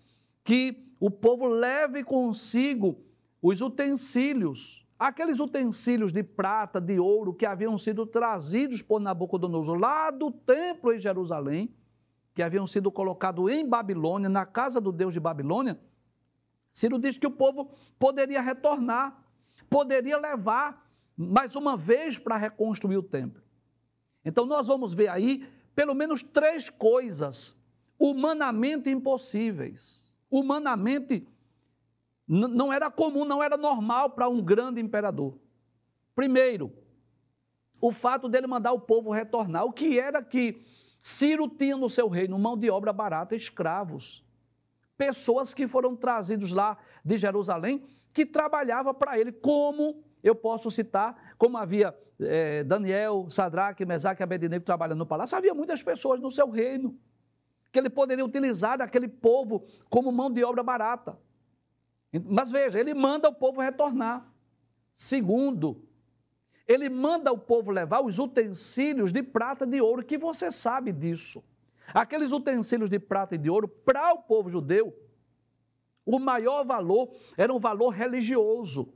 que 0.44 0.84
o 1.00 1.12
povo 1.12 1.48
leve 1.48 2.04
consigo 2.04 2.98
os 3.44 3.62
utensílios, 3.62 4.84
aqueles 4.98 5.40
utensílios 5.40 6.12
de 6.12 6.24
prata, 6.24 6.82
de 6.82 7.00
ouro 7.00 7.32
que 7.32 7.46
haviam 7.46 7.78
sido 7.78 8.08
trazidos 8.08 8.82
por 8.82 9.00
Nabucodonosor 9.00 9.78
lá 9.78 10.10
do 10.10 10.32
templo 10.32 10.92
em 10.92 11.00
Jerusalém, 11.00 11.72
que 12.34 12.42
haviam 12.42 12.66
sido 12.66 12.92
colocados 12.92 13.52
em 13.52 13.68
Babilônia, 13.68 14.28
na 14.28 14.48
casa 14.48 14.82
do 14.82 14.92
Deus 14.92 15.14
de 15.14 15.20
Babilônia 15.20 15.80
Ciro 16.74 16.98
diz 16.98 17.18
que 17.20 17.28
o 17.28 17.32
povo 17.32 17.72
poderia 18.00 18.42
retornar, 18.42 19.24
poderia 19.70 20.18
levar 20.18 20.90
mais 21.16 21.56
uma 21.56 21.78
vez 21.78 22.18
para 22.18 22.36
reconstruir 22.36 22.98
o 22.98 23.04
templo. 23.04 23.42
Então 24.26 24.48
nós 24.48 24.66
vamos 24.66 24.94
ver 24.94 25.08
aí 25.08 25.48
pelo 25.76 25.94
menos 25.94 26.24
três 26.24 26.70
coisas 26.72 27.56
humanamente 28.00 28.90
impossíveis. 28.90 30.16
Humanamente 30.32 31.28
não 32.28 32.72
era 32.72 32.90
comum, 32.90 33.26
não 33.26 33.44
era 33.44 33.58
normal 33.58 34.12
para 34.12 34.30
um 34.30 34.42
grande 34.42 34.80
imperador. 34.80 35.38
Primeiro, 36.16 36.72
o 37.82 37.92
fato 37.92 38.30
dele 38.30 38.48
mandar 38.48 38.72
o 38.72 38.80
povo 38.80 39.12
retornar. 39.12 39.66
O 39.66 39.74
que 39.74 40.00
era 40.00 40.24
que 40.24 40.64
Ciro 41.02 41.50
tinha 41.50 41.76
no 41.76 41.90
seu 41.90 42.08
reino? 42.08 42.40
Mão 42.40 42.58
de 42.58 42.70
obra 42.70 42.94
barata, 42.94 43.36
escravos. 43.36 44.24
pessoas 44.98 45.54
que 45.54 45.68
foram 45.68 45.96
trazidos 45.96 46.52
lá 46.52 46.78
de 47.04 47.18
Jerusalém 47.18 47.84
que 48.14 48.26
trabalhava 48.26 48.94
para 48.94 49.20
ele, 49.20 49.32
como 49.32 50.04
eu 50.24 50.36
posso 50.36 50.70
citar, 50.70 51.36
como 51.38 51.58
havia 51.58 51.94
é, 52.22 52.64
Daniel, 52.64 53.28
Sadraque, 53.30 53.86
Mesaque 53.86 54.22
e 54.22 54.24
Abednego 54.24 54.64
trabalhando 54.64 55.00
no 55.00 55.06
palácio, 55.06 55.38
havia 55.38 55.54
muitas 55.54 55.82
pessoas 55.82 56.22
no 56.22 56.32
seu 56.32 56.50
reino 56.50 56.98
que 57.72 57.80
ele 57.80 57.90
poderia 57.90 58.24
utilizar 58.24 58.80
aquele 58.82 59.08
povo 59.08 59.66
como 59.90 60.12
mão 60.12 60.32
de 60.32 60.44
obra 60.44 60.62
barata. 60.62 61.18
Mas 62.20 62.52
veja, 62.52 62.80
ele 62.80 62.94
manda 62.94 63.30
o 63.30 63.34
povo 63.34 63.62
retornar. 63.62 64.32
Segundo, 64.94 65.82
ele 66.68 66.90
manda 66.90 67.32
o 67.32 67.38
povo 67.38 67.72
levar 67.72 68.02
os 68.02 68.20
utensílios 68.20 69.12
de 69.12 69.24
prata 69.24 69.66
e 69.66 69.68
de 69.68 69.82
ouro, 69.82 70.04
que 70.04 70.18
você 70.18 70.52
sabe 70.52 70.92
disso. 70.92 71.44
Aqueles 71.94 72.32
utensílios 72.32 72.90
de 72.90 73.00
prata 73.00 73.36
e 73.36 73.38
de 73.38 73.50
ouro, 73.50 73.68
para 73.68 74.14
o 74.14 74.20
povo 74.20 74.50
judeu, 74.50 74.96
o 76.06 76.20
maior 76.20 76.64
valor 76.64 77.14
era 77.38 77.54
um 77.54 77.60
valor 77.60 77.90
religioso. 77.90 78.94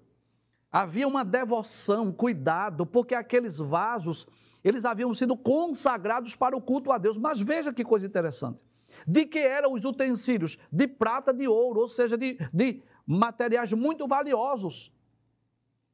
Havia 0.72 1.08
uma 1.08 1.24
devoção, 1.24 2.12
cuidado, 2.12 2.86
porque 2.86 3.16
aqueles 3.16 3.58
vasos, 3.58 4.28
eles 4.64 4.86
haviam 4.86 5.14
sido 5.14 5.36
consagrados 5.36 6.36
para 6.36 6.56
o 6.56 6.62
culto 6.62 6.92
a 6.92 6.98
Deus. 6.98 7.18
Mas 7.18 7.40
veja 7.40 7.74
que 7.74 7.84
coisa 7.84 8.06
interessante. 8.06 8.60
De 9.06 9.26
que 9.26 9.40
eram 9.40 9.74
os 9.74 9.86
utensílios? 9.86 10.58
De 10.72 10.88
prata, 10.88 11.34
de 11.34 11.48
ouro, 11.48 11.82
ou 11.82 11.88
seja, 11.88 12.18
de, 12.18 12.38
de 12.54 12.84
materiais 13.08 13.72
muito 13.72 14.06
valiosos. 14.06 14.92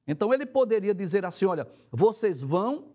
Então 0.07 0.33
ele 0.33 0.45
poderia 0.45 0.93
dizer 0.93 1.23
assim: 1.23 1.45
olha, 1.45 1.67
vocês 1.91 2.41
vão 2.41 2.91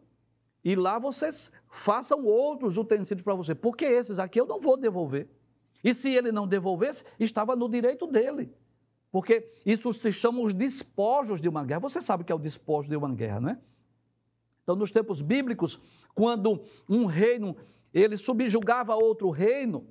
e 0.64 0.74
lá 0.74 0.98
vocês 0.98 1.52
façam 1.68 2.24
outros 2.24 2.76
utensílios 2.76 3.22
para 3.22 3.35
você, 3.35 3.54
porque 3.54 3.85
esses 3.85 4.18
aqui 4.18 4.40
eu 4.40 4.46
não 4.46 4.59
vou 4.59 4.76
devolver. 4.76 5.28
E 5.83 5.94
se 5.94 6.11
ele 6.11 6.33
não 6.33 6.46
devolvesse, 6.46 7.04
estava 7.20 7.54
no 7.54 7.68
direito 7.68 8.07
dele. 8.07 8.52
Porque 9.12 9.52
isso 9.64 9.92
se 9.92 10.12
chama 10.12 10.40
os 10.40 10.52
despojos 10.52 11.40
de 11.40 11.48
uma 11.48 11.64
guerra. 11.64 11.81
Você 11.81 12.00
sabe 12.00 12.24
o 12.24 12.26
que 12.26 12.33
é 12.33 12.35
o 12.35 12.38
despojo 12.38 12.88
de 12.88 12.96
uma 12.96 13.14
guerra, 13.14 13.40
não 13.40 13.50
é? 13.50 13.59
Então, 14.62 14.76
nos 14.76 14.90
tempos 14.90 15.22
bíblicos, 15.22 15.81
quando 16.14 16.62
um 16.88 17.07
reino 17.07 17.57
ele 17.94 18.16
subjugava 18.16 18.94
outro 18.94 19.31
reino, 19.31 19.87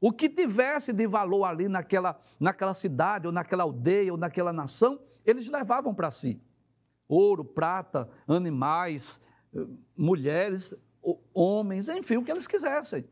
o 0.00 0.10
que 0.10 0.28
tivesse 0.28 0.92
de 0.92 1.06
valor 1.06 1.44
ali 1.44 1.68
naquela, 1.68 2.18
naquela 2.38 2.72
cidade, 2.72 3.26
ou 3.26 3.32
naquela 3.32 3.64
aldeia, 3.64 4.12
ou 4.12 4.18
naquela 4.18 4.52
nação, 4.52 4.98
eles 5.26 5.46
levavam 5.48 5.94
para 5.94 6.10
si. 6.10 6.40
Ouro, 7.06 7.44
prata, 7.44 8.08
animais, 8.26 9.20
eh, 9.54 9.66
mulheres, 9.96 10.74
homens, 11.34 11.88
enfim, 11.88 12.16
o 12.16 12.24
que 12.24 12.30
eles 12.30 12.46
quisessem. 12.46 13.04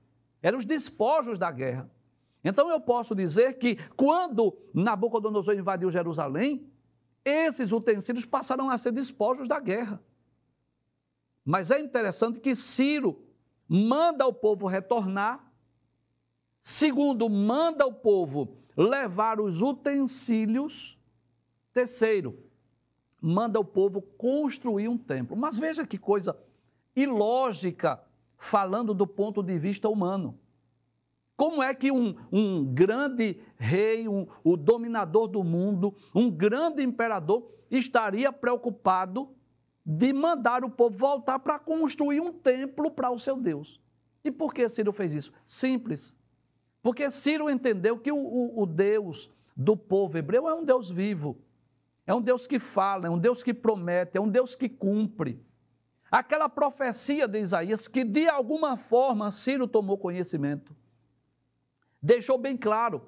Eram 0.43 0.59
os 0.59 0.65
despojos 0.65 1.39
da 1.39 1.51
guerra. 1.51 1.91
Então 2.43 2.71
eu 2.71 2.81
posso 2.81 3.15
dizer 3.15 3.59
que 3.59 3.77
quando 3.97 4.57
Nabucodonosor 4.73 5.55
invadiu 5.55 5.91
Jerusalém, 5.91 6.71
esses 7.25 7.73
utensílios 7.73 8.25
passaram 8.25 8.71
a 8.71 8.79
ser 8.79 8.93
despojos 8.93 9.49
da 9.49 9.61
guerra. 9.61 10.01
Mas 11.45 11.71
é 11.71 11.81
interessante 11.81 12.41
que 12.41 12.55
Ciro 12.55 13.23
manda 13.69 14.27
o 14.27 14.33
povo 14.33 14.67
retornar 14.67 15.48
Segundo, 16.63 17.29
manda 17.29 17.87
o 17.87 17.93
povo 17.93 18.57
levar 18.77 19.41
os 19.41 19.63
utensílios. 19.63 20.99
Terceiro, 21.73 22.39
manda 23.21 23.59
o 23.59 23.65
povo 23.65 24.01
construir 24.01 24.89
um 24.89 24.99
templo. 24.99 25.37
Mas 25.37 25.59
veja 25.59 25.87
que 25.87 25.99
coisa 25.99 26.37
ilógica, 26.95 28.03
falando 28.37 28.95
do 28.95 29.07
ponto 29.07 29.43
de 29.43 29.59
vista 29.59 29.89
humano. 29.89 30.39
Como 31.37 31.63
é 31.63 31.73
que 31.73 31.93
um, 31.93 32.17
um 32.33 32.65
grande 32.65 33.41
rei, 33.57 34.09
um, 34.09 34.27
o 34.43 34.57
dominador 34.57 35.29
do 35.29 35.45
mundo, 35.45 35.95
um 36.13 36.29
grande 36.29 36.83
imperador, 36.83 37.49
estaria 37.71 38.33
preocupado 38.33 39.29
de 39.87 40.13
mandar 40.13 40.65
o 40.65 40.71
povo 40.71 40.99
voltar 40.99 41.39
para 41.39 41.59
construir 41.59 42.21
um 42.21 42.33
templo 42.33 42.91
para 42.91 43.11
o 43.11 43.21
seu 43.21 43.37
Deus? 43.37 43.81
E 44.25 44.33
por 44.33 44.53
que 44.53 44.69
Ciro 44.69 44.93
fez 44.93 45.15
isso? 45.15 45.33
Simples. 45.45 46.18
Porque 46.89 47.11
Ciro 47.11 47.51
entendeu 47.51 47.99
que 47.99 48.11
o, 48.11 48.17
o, 48.17 48.63
o 48.63 48.65
Deus 48.65 49.31
do 49.55 49.77
povo 49.77 50.17
hebreu 50.17 50.49
é 50.49 50.55
um 50.55 50.65
Deus 50.65 50.89
vivo, 50.89 51.37
é 52.07 52.15
um 52.15 52.23
Deus 52.23 52.47
que 52.47 52.59
fala, 52.59 53.07
é 53.07 53.11
um 53.11 53.19
Deus 53.19 53.43
que 53.43 53.53
promete, 53.53 54.17
é 54.17 54.21
um 54.23 54.27
Deus 54.27 54.57
que 54.57 54.71
cumpre. 54.71 55.39
Aquela 56.11 56.49
profecia 56.49 57.29
de 57.29 57.41
Isaías, 57.41 57.87
que 57.87 58.05
de 58.05 58.27
alguma 58.27 58.79
forma 58.79 59.31
Ciro 59.31 59.69
tomou 59.69 59.99
conhecimento, 59.99 60.75
deixou 62.01 62.39
bem 62.39 62.57
claro 62.57 63.03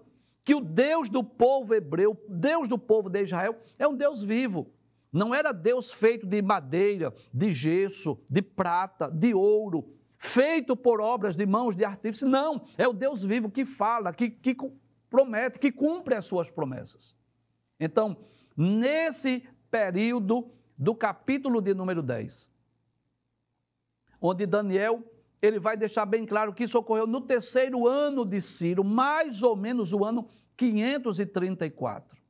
que 0.45 0.55
o 0.55 0.61
Deus 0.61 1.09
do 1.09 1.25
povo 1.25 1.75
hebreu, 1.75 2.23
Deus 2.29 2.69
do 2.69 2.77
povo 2.77 3.09
de 3.09 3.23
Israel, 3.23 3.57
é 3.79 3.89
um 3.89 3.97
Deus 3.97 4.23
vivo. 4.23 4.71
Não 5.11 5.35
era 5.35 5.53
Deus 5.53 5.91
feito 5.91 6.27
de 6.27 6.43
madeira, 6.43 7.15
de 7.33 7.55
gesso, 7.55 8.21
de 8.29 8.43
prata, 8.43 9.11
de 9.11 9.33
ouro, 9.33 10.00
feito 10.21 10.77
por 10.77 11.01
obras 11.01 11.35
de 11.35 11.47
mãos 11.47 11.75
de 11.75 11.83
artífices. 11.83 12.29
Não, 12.29 12.63
é 12.77 12.87
o 12.87 12.93
Deus 12.93 13.25
vivo 13.25 13.51
que 13.51 13.65
fala, 13.65 14.13
que, 14.13 14.29
que 14.29 14.55
promete, 15.09 15.59
que 15.59 15.73
cumpre 15.73 16.15
as 16.15 16.27
suas 16.27 16.51
promessas. 16.51 17.17
Então, 17.81 18.19
nesse 18.55 19.49
período 19.71 20.51
do 20.77 20.95
capítulo 20.95 21.63
de 21.63 21.73
número 21.73 22.03
10, 22.03 22.51
onde 24.21 24.45
Daniel 24.45 25.03
ele 25.41 25.59
vai 25.59 25.75
deixar 25.75 26.05
bem 26.05 26.27
claro 26.27 26.53
que 26.53 26.65
isso 26.65 26.79
ocorreu 26.79 27.07
no 27.07 27.23
terceiro 27.23 27.89
ano 27.89 28.27
de 28.27 28.43
Ciro, 28.43 28.85
mais 28.85 29.43
ou 29.43 29.57
menos 29.57 29.95
o 29.95 30.05
ano 30.05 30.29
534. 30.55 32.21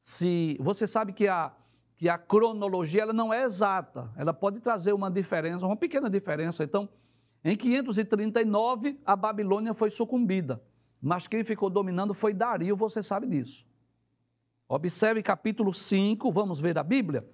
Se 0.00 0.56
você 0.60 0.86
sabe 0.86 1.12
que 1.12 1.26
a 1.26 1.52
que 1.96 2.08
a 2.08 2.18
cronologia 2.18 3.02
ela 3.02 3.12
não 3.12 3.32
é 3.32 3.44
exata, 3.44 4.10
ela 4.16 4.32
pode 4.32 4.60
trazer 4.60 4.92
uma 4.92 5.10
diferença, 5.10 5.64
uma 5.64 5.76
pequena 5.76 6.10
diferença. 6.10 6.64
Então, 6.64 6.88
em 7.44 7.56
539, 7.56 8.98
a 9.04 9.14
Babilônia 9.14 9.74
foi 9.74 9.90
sucumbida, 9.90 10.62
mas 11.00 11.28
quem 11.28 11.44
ficou 11.44 11.70
dominando 11.70 12.14
foi 12.14 12.34
Dario, 12.34 12.76
você 12.76 13.02
sabe 13.02 13.26
disso. 13.26 13.64
Observe 14.68 15.22
capítulo 15.22 15.72
5, 15.72 16.32
vamos 16.32 16.58
ver 16.58 16.78
a 16.78 16.82
Bíblia. 16.82 17.24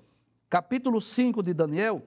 Capítulo 0.48 1.00
5 1.00 1.42
de 1.44 1.54
Daniel, 1.54 2.02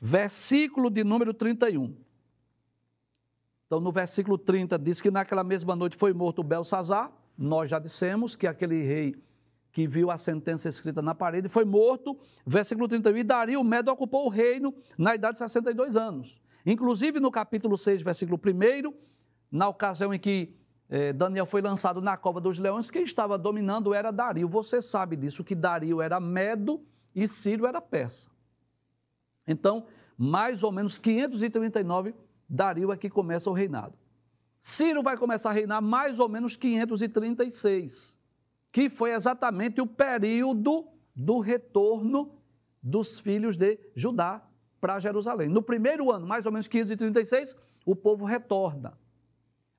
versículo 0.00 0.88
de 0.88 1.04
número 1.04 1.34
31. 1.34 1.94
Então, 3.66 3.78
no 3.78 3.92
versículo 3.92 4.38
30, 4.38 4.78
diz 4.78 5.00
que 5.00 5.10
naquela 5.10 5.44
mesma 5.44 5.76
noite 5.76 5.96
foi 5.96 6.12
morto 6.12 6.42
Belsazar. 6.42 7.12
Nós 7.36 7.70
já 7.70 7.78
dissemos 7.78 8.34
que 8.34 8.46
aquele 8.46 8.82
rei 8.82 9.14
que 9.72 9.86
viu 9.86 10.10
a 10.10 10.18
sentença 10.18 10.68
escrita 10.68 11.00
na 11.00 11.14
parede, 11.14 11.48
foi 11.48 11.64
morto. 11.64 12.18
Versículo 12.46 12.88
31. 12.88 13.16
E 13.16 13.24
Dario 13.24 13.64
Medo 13.64 13.90
ocupou 13.90 14.26
o 14.26 14.28
reino 14.28 14.74
na 14.98 15.14
idade 15.14 15.34
de 15.34 15.38
62 15.38 15.96
anos. 15.96 16.40
Inclusive 16.66 17.20
no 17.20 17.30
capítulo 17.30 17.78
6, 17.78 18.02
versículo 18.02 18.38
1, 18.38 18.92
na 19.50 19.68
ocasião 19.68 20.12
em 20.12 20.18
que 20.18 20.54
eh, 20.88 21.12
Daniel 21.12 21.46
foi 21.46 21.62
lançado 21.62 22.00
na 22.00 22.16
cova 22.16 22.40
dos 22.40 22.58
leões, 22.58 22.90
quem 22.90 23.04
estava 23.04 23.38
dominando 23.38 23.94
era 23.94 24.10
Dario. 24.10 24.48
Você 24.48 24.82
sabe 24.82 25.16
disso, 25.16 25.44
que 25.44 25.54
Dario 25.54 26.00
era 26.02 26.20
Medo 26.20 26.84
e 27.14 27.26
Ciro 27.26 27.66
era 27.66 27.80
persa. 27.80 28.28
Então, 29.46 29.86
mais 30.18 30.62
ou 30.62 30.70
menos 30.70 30.98
539, 30.98 32.14
Dario 32.48 32.92
é 32.92 32.96
que 32.96 33.08
começa 33.08 33.48
o 33.48 33.52
reinado. 33.52 33.94
Ciro 34.60 35.02
vai 35.02 35.16
começar 35.16 35.50
a 35.50 35.52
reinar 35.52 35.80
mais 35.80 36.20
ou 36.20 36.28
menos 36.28 36.56
536 36.56 38.19
que 38.72 38.88
foi 38.88 39.12
exatamente 39.12 39.80
o 39.80 39.86
período 39.86 40.86
do 41.14 41.40
retorno 41.40 42.32
dos 42.82 43.20
filhos 43.20 43.56
de 43.56 43.78
Judá 43.94 44.42
para 44.80 44.98
Jerusalém. 44.98 45.48
No 45.48 45.62
primeiro 45.62 46.10
ano, 46.10 46.26
mais 46.26 46.46
ou 46.46 46.52
menos 46.52 46.68
536, 46.68 47.54
o 47.84 47.94
povo 47.94 48.24
retorna. 48.24 48.98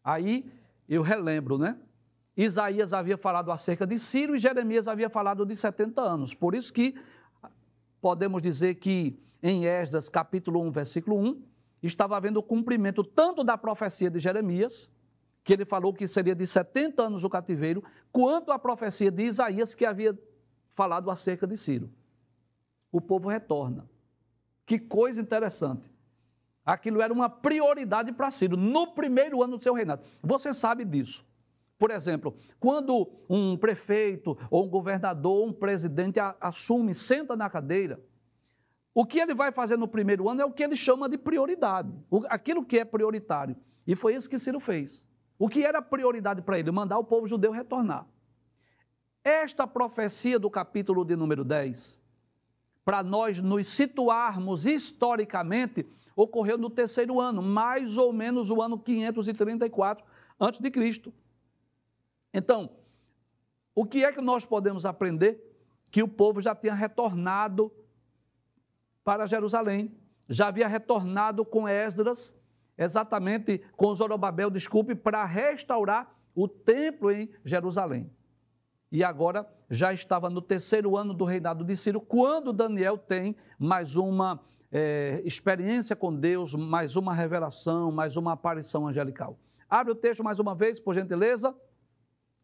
Aí 0.03 0.51
eu 0.87 1.01
relembro, 1.01 1.57
né? 1.57 1.77
Isaías 2.35 2.93
havia 2.93 3.17
falado 3.17 3.51
acerca 3.51 3.85
de 3.85 3.99
Ciro 3.99 4.35
e 4.35 4.39
Jeremias 4.39 4.87
havia 4.87 5.09
falado 5.09 5.45
de 5.45 5.55
70 5.55 6.01
anos. 6.01 6.33
Por 6.33 6.55
isso 6.55 6.71
que 6.71 6.95
podemos 8.01 8.41
dizer 8.41 8.75
que 8.75 9.19
em 9.43 9.65
Esdras, 9.65 10.09
capítulo 10.09 10.61
1, 10.61 10.71
versículo 10.71 11.17
1, 11.17 11.41
estava 11.83 12.15
havendo 12.15 12.39
o 12.39 12.43
cumprimento 12.43 13.03
tanto 13.03 13.43
da 13.43 13.57
profecia 13.57 14.09
de 14.09 14.19
Jeremias, 14.19 14.89
que 15.43 15.53
ele 15.53 15.65
falou 15.65 15.93
que 15.93 16.07
seria 16.07 16.35
de 16.35 16.45
70 16.45 17.03
anos 17.03 17.23
o 17.23 17.29
cativeiro, 17.29 17.83
quanto 18.11 18.51
a 18.51 18.59
profecia 18.59 19.09
de 19.11 19.23
Isaías 19.23 19.73
que 19.73 19.85
havia 19.85 20.17
falado 20.73 21.09
acerca 21.09 21.47
de 21.47 21.57
Ciro. 21.57 21.89
O 22.91 23.01
povo 23.01 23.29
retorna. 23.29 23.89
Que 24.65 24.77
coisa 24.77 25.19
interessante. 25.19 25.89
Aquilo 26.63 27.01
era 27.01 27.11
uma 27.11 27.29
prioridade 27.29 28.11
para 28.11 28.29
Ciro, 28.29 28.55
no 28.55 28.93
primeiro 28.93 29.41
ano 29.41 29.57
do 29.57 29.63
seu 29.63 29.73
reinado. 29.73 30.03
Você 30.21 30.53
sabe 30.53 30.85
disso. 30.85 31.25
Por 31.79 31.89
exemplo, 31.89 32.35
quando 32.59 33.09
um 33.27 33.57
prefeito, 33.57 34.37
ou 34.51 34.65
um 34.65 34.69
governador, 34.69 35.31
ou 35.31 35.47
um 35.47 35.53
presidente 35.53 36.19
assume, 36.39 36.93
senta 36.93 37.35
na 37.35 37.49
cadeira, 37.49 37.99
o 38.93 39.03
que 39.03 39.19
ele 39.19 39.33
vai 39.33 39.51
fazer 39.51 39.77
no 39.77 39.87
primeiro 39.87 40.29
ano 40.29 40.41
é 40.41 40.45
o 40.45 40.51
que 40.51 40.63
ele 40.63 40.75
chama 40.75 41.09
de 41.09 41.17
prioridade, 41.17 41.91
aquilo 42.29 42.63
que 42.63 42.77
é 42.77 42.85
prioritário. 42.85 43.55
E 43.87 43.95
foi 43.95 44.13
isso 44.13 44.29
que 44.29 44.37
Ciro 44.37 44.59
fez. 44.59 45.07
O 45.41 45.49
que 45.49 45.65
era 45.65 45.81
prioridade 45.81 46.39
para 46.43 46.59
ele? 46.59 46.69
Mandar 46.69 46.99
o 46.99 47.03
povo 47.03 47.27
judeu 47.27 47.51
retornar. 47.51 48.05
Esta 49.23 49.65
profecia 49.65 50.37
do 50.37 50.51
capítulo 50.51 51.03
de 51.03 51.15
número 51.15 51.43
10, 51.43 51.99
para 52.85 53.01
nós 53.01 53.41
nos 53.41 53.65
situarmos 53.65 54.67
historicamente, 54.67 55.83
ocorreu 56.15 56.59
no 56.59 56.69
terceiro 56.69 57.19
ano, 57.19 57.41
mais 57.41 57.97
ou 57.97 58.13
menos 58.13 58.51
o 58.51 58.61
ano 58.61 58.77
534 58.77 60.05
antes 60.39 60.59
de 60.59 60.69
Cristo. 60.69 61.11
Então, 62.31 62.69
o 63.73 63.83
que 63.83 64.05
é 64.05 64.11
que 64.11 64.21
nós 64.21 64.45
podemos 64.45 64.85
aprender? 64.85 65.43
Que 65.89 66.03
o 66.03 66.07
povo 66.07 66.39
já 66.39 66.53
tinha 66.53 66.75
retornado 66.75 67.71
para 69.03 69.25
Jerusalém, 69.25 69.91
já 70.29 70.49
havia 70.49 70.67
retornado 70.67 71.43
com 71.43 71.67
Esdras, 71.67 72.31
exatamente 72.77 73.61
com 73.75 73.93
Zorobabel, 73.93 74.49
desculpe, 74.49 74.95
para 74.95 75.23
restaurar 75.25 76.13
o 76.35 76.47
templo 76.47 77.11
em 77.11 77.29
Jerusalém. 77.43 78.09
E 78.91 79.03
agora 79.03 79.47
já 79.69 79.93
estava 79.93 80.29
no 80.29 80.41
terceiro 80.41 80.97
ano 80.97 81.13
do 81.13 81.23
reinado 81.23 81.63
de 81.63 81.77
Ciro, 81.77 82.01
quando 82.01 82.51
Daniel 82.51 82.97
tem 82.97 83.35
mais 83.57 83.95
uma 83.95 84.41
é, 84.71 85.21
experiência 85.23 85.95
com 85.95 86.13
Deus, 86.13 86.53
mais 86.53 86.95
uma 86.95 87.13
revelação, 87.13 87.91
mais 87.91 88.17
uma 88.17 88.33
aparição 88.33 88.87
angelical. 88.87 89.37
Abre 89.69 89.93
o 89.93 89.95
texto 89.95 90.23
mais 90.23 90.39
uma 90.39 90.53
vez, 90.53 90.79
por 90.79 90.93
gentileza. 90.93 91.55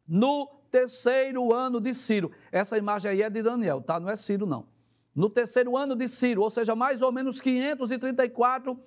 No 0.07 0.47
terceiro 0.71 1.53
ano 1.53 1.81
de 1.81 1.93
Ciro. 1.93 2.31
Essa 2.51 2.77
imagem 2.77 3.11
aí 3.11 3.21
é 3.21 3.29
de 3.29 3.41
Daniel, 3.41 3.81
tá? 3.81 3.99
Não 3.99 4.09
é 4.09 4.15
Ciro, 4.15 4.45
não. 4.45 4.67
No 5.13 5.29
terceiro 5.29 5.75
ano 5.75 5.95
de 5.95 6.07
Ciro, 6.07 6.41
ou 6.41 6.49
seja, 6.49 6.75
mais 6.75 7.01
ou 7.01 7.11
menos 7.11 7.41
534 7.41 8.79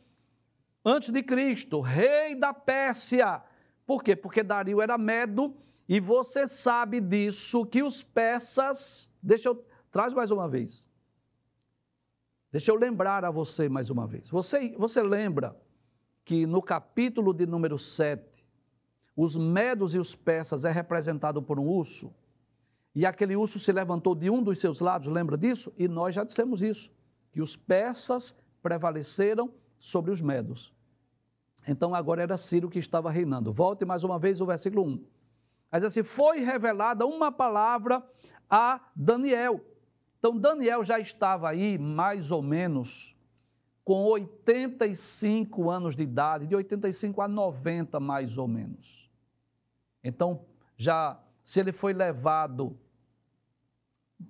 antes 0.85 1.11
de 1.11 1.23
Cristo, 1.23 1.81
rei 1.81 2.35
da 2.35 2.53
Pérsia. 2.53 3.43
Por 3.87 4.03
quê? 4.03 4.15
Porque 4.15 4.43
Dario 4.43 4.81
era 4.81 4.97
medo 4.97 5.55
e 5.89 6.01
você 6.01 6.47
sabe 6.47 7.01
disso 7.01 7.67
que 7.67 7.83
os 7.83 8.03
persas, 8.03 9.11
deixa 9.23 9.49
eu 9.49 9.65
traz 9.91 10.13
mais 10.13 10.31
uma 10.31 10.49
vez. 10.49 10.89
Deixa 12.53 12.71
eu 12.71 12.77
lembrar 12.77 13.25
a 13.25 13.31
você 13.31 13.69
mais 13.69 13.91
uma 13.91 14.07
vez. 14.07 14.29
Você, 14.31 14.75
você 14.77 15.03
lembra 15.03 15.57
que 16.25 16.47
no 16.47 16.63
capítulo 16.63 17.33
de 17.33 17.47
número 17.47 17.79
7, 17.79 18.23
os 19.17 19.37
medos 19.37 19.95
e 19.95 19.99
os 19.99 20.15
persas 20.15 20.65
é 20.65 20.71
representado 20.71 21.43
por 21.43 21.59
um 21.59 21.67
urso, 21.67 22.13
e 22.95 23.07
aquele 23.07 23.37
urso 23.37 23.59
se 23.59 23.71
levantou 23.71 24.15
de 24.15 24.29
um 24.31 24.43
dos 24.43 24.59
seus 24.59 24.81
lados, 24.81 25.13
lembra 25.13 25.37
disso? 25.37 25.73
E 25.77 25.87
nós 25.87 26.15
já 26.15 26.25
dissemos 26.25 26.63
isso, 26.63 26.91
que 27.33 27.41
os 27.41 27.57
persas 27.57 28.37
prevaleceram 28.63 29.53
sobre 29.81 30.13
os 30.13 30.21
medos. 30.21 30.73
Então 31.67 31.95
agora 31.95 32.23
era 32.23 32.39
Ciro 32.39 32.71
que 32.71 32.79
estava 32.79 33.11
reinando. 33.11 33.53
Volte 33.53 33.85
mais 33.85 34.05
uma 34.05 34.19
vez 34.19 34.41
o 34.41 34.47
versículo 34.47 34.85
1. 34.85 35.05
Mas 35.73 35.83
assim, 35.83 36.03
foi 36.03 36.41
revelada 36.41 37.07
uma 37.07 37.33
palavra 37.33 38.03
a 38.49 38.81
Daniel. 38.95 39.61
Então 40.19 40.37
Daniel 40.37 40.85
já 40.85 41.01
estava 41.01 41.49
aí 41.49 41.79
mais 41.79 42.31
ou 42.31 42.43
menos 42.43 43.17
com 43.85 44.05
85 44.05 45.69
anos 45.69 45.97
de 45.97 46.03
idade, 46.03 46.47
de 46.47 46.55
85 46.55 47.23
a 47.23 47.27
90 47.27 47.99
mais 47.99 48.39
ou 48.39 48.47
menos. 48.47 49.11
Então, 50.05 50.45
já 50.77 51.21
se 51.45 51.59
ele 51.59 51.73
foi 51.73 51.93
levado 51.93 52.79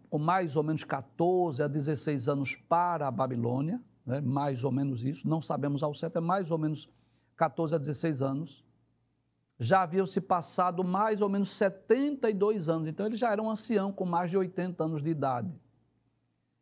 com 0.09 0.19
mais 0.19 0.57
ou 0.57 0.63
menos 0.63 0.85
14 0.85 1.63
a 1.63 1.69
16 1.69 2.29
anos 2.29 2.55
para 2.55 3.07
a 3.07 3.11
Babilônia, 3.11 3.81
né, 4.11 4.21
mais 4.21 4.65
ou 4.65 4.73
menos 4.73 5.05
isso, 5.05 5.29
não 5.29 5.41
sabemos 5.41 5.83
ao 5.83 5.95
certo, 5.95 6.19
é 6.19 6.21
mais 6.21 6.51
ou 6.51 6.59
menos 6.59 6.89
14 7.37 7.77
a 7.77 7.79
16 7.79 8.21
anos. 8.21 8.65
Já 9.59 9.83
haviam 9.83 10.07
se 10.07 10.21
passado 10.21 10.83
mais 10.83 11.21
ou 11.21 11.29
menos 11.29 11.51
72 11.53 12.69
anos, 12.69 12.89
então 12.89 13.07
ele 13.07 13.17
já 13.17 13.31
era 13.31 13.43
um 13.43 13.49
ancião 13.49 13.93
com 13.93 14.05
mais 14.05 14.31
de 14.31 14.37
80 14.37 14.83
anos 14.83 15.03
de 15.03 15.11
idade. 15.11 15.51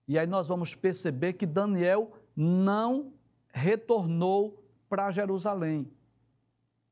E 0.06 0.18
aí 0.18 0.26
nós 0.26 0.46
vamos 0.46 0.74
perceber 0.74 1.34
que 1.34 1.46
Daniel 1.46 2.12
não 2.36 3.12
retornou 3.50 4.62
para 4.88 5.10
Jerusalém. 5.10 5.90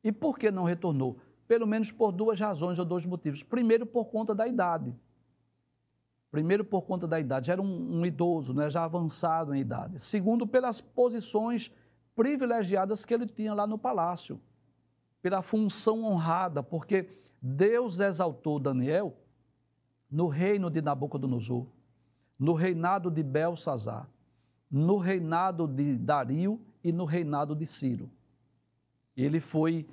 E 0.03 0.13
por 0.13 0.39
que 0.39 0.51
não 0.51 0.65
retornou? 0.65 1.19
Pelo 1.47 1.67
menos 1.67 1.91
por 1.91 2.13
duas 2.13 2.39
razões 2.39 2.79
ou 2.79 2.85
dois 2.85 3.05
motivos. 3.05 3.43
Primeiro, 3.43 3.85
por 3.85 4.07
conta 4.07 4.35
da 4.35 4.47
idade. 4.47 4.95
Primeiro, 6.31 6.65
por 6.65 6.83
conta 6.83 7.07
da 7.07 7.19
idade. 7.19 7.51
Era 7.51 7.63
um, 7.63 8.01
um 8.01 8.07
idoso, 8.07 8.53
né, 8.53 8.69
já 8.69 8.85
avançado 8.85 9.55
em 9.55 9.61
idade. 9.61 10.01
Segundo, 10.01 10.47
pelas 10.47 10.81
posições 10.81 11.71
privilegiadas 12.15 13.05
que 13.05 13.15
ele 13.15 13.27
tinha 13.27 13.55
lá 13.55 13.67
no 13.67 13.79
palácio. 13.79 14.41
Pela 15.23 15.43
função 15.43 16.05
honrada, 16.05 16.63
porque 16.63 17.09
Deus 17.41 17.99
exaltou 17.99 18.59
Daniel 18.59 19.17
no 20.11 20.29
reino 20.29 20.71
de 20.71 20.81
Nabucodonosor, 20.81 21.67
no 22.39 22.53
reinado 22.53 23.11
de 23.11 23.23
Belsazar, 23.23 24.09
no 24.71 24.99
reinado 24.99 25.67
de 25.67 25.97
Dario 25.97 26.61
e 26.83 26.93
no 26.93 27.05
reinado 27.05 27.55
de 27.55 27.67
Ciro. 27.67 28.11
Ele 29.17 29.41
foi 29.41 29.87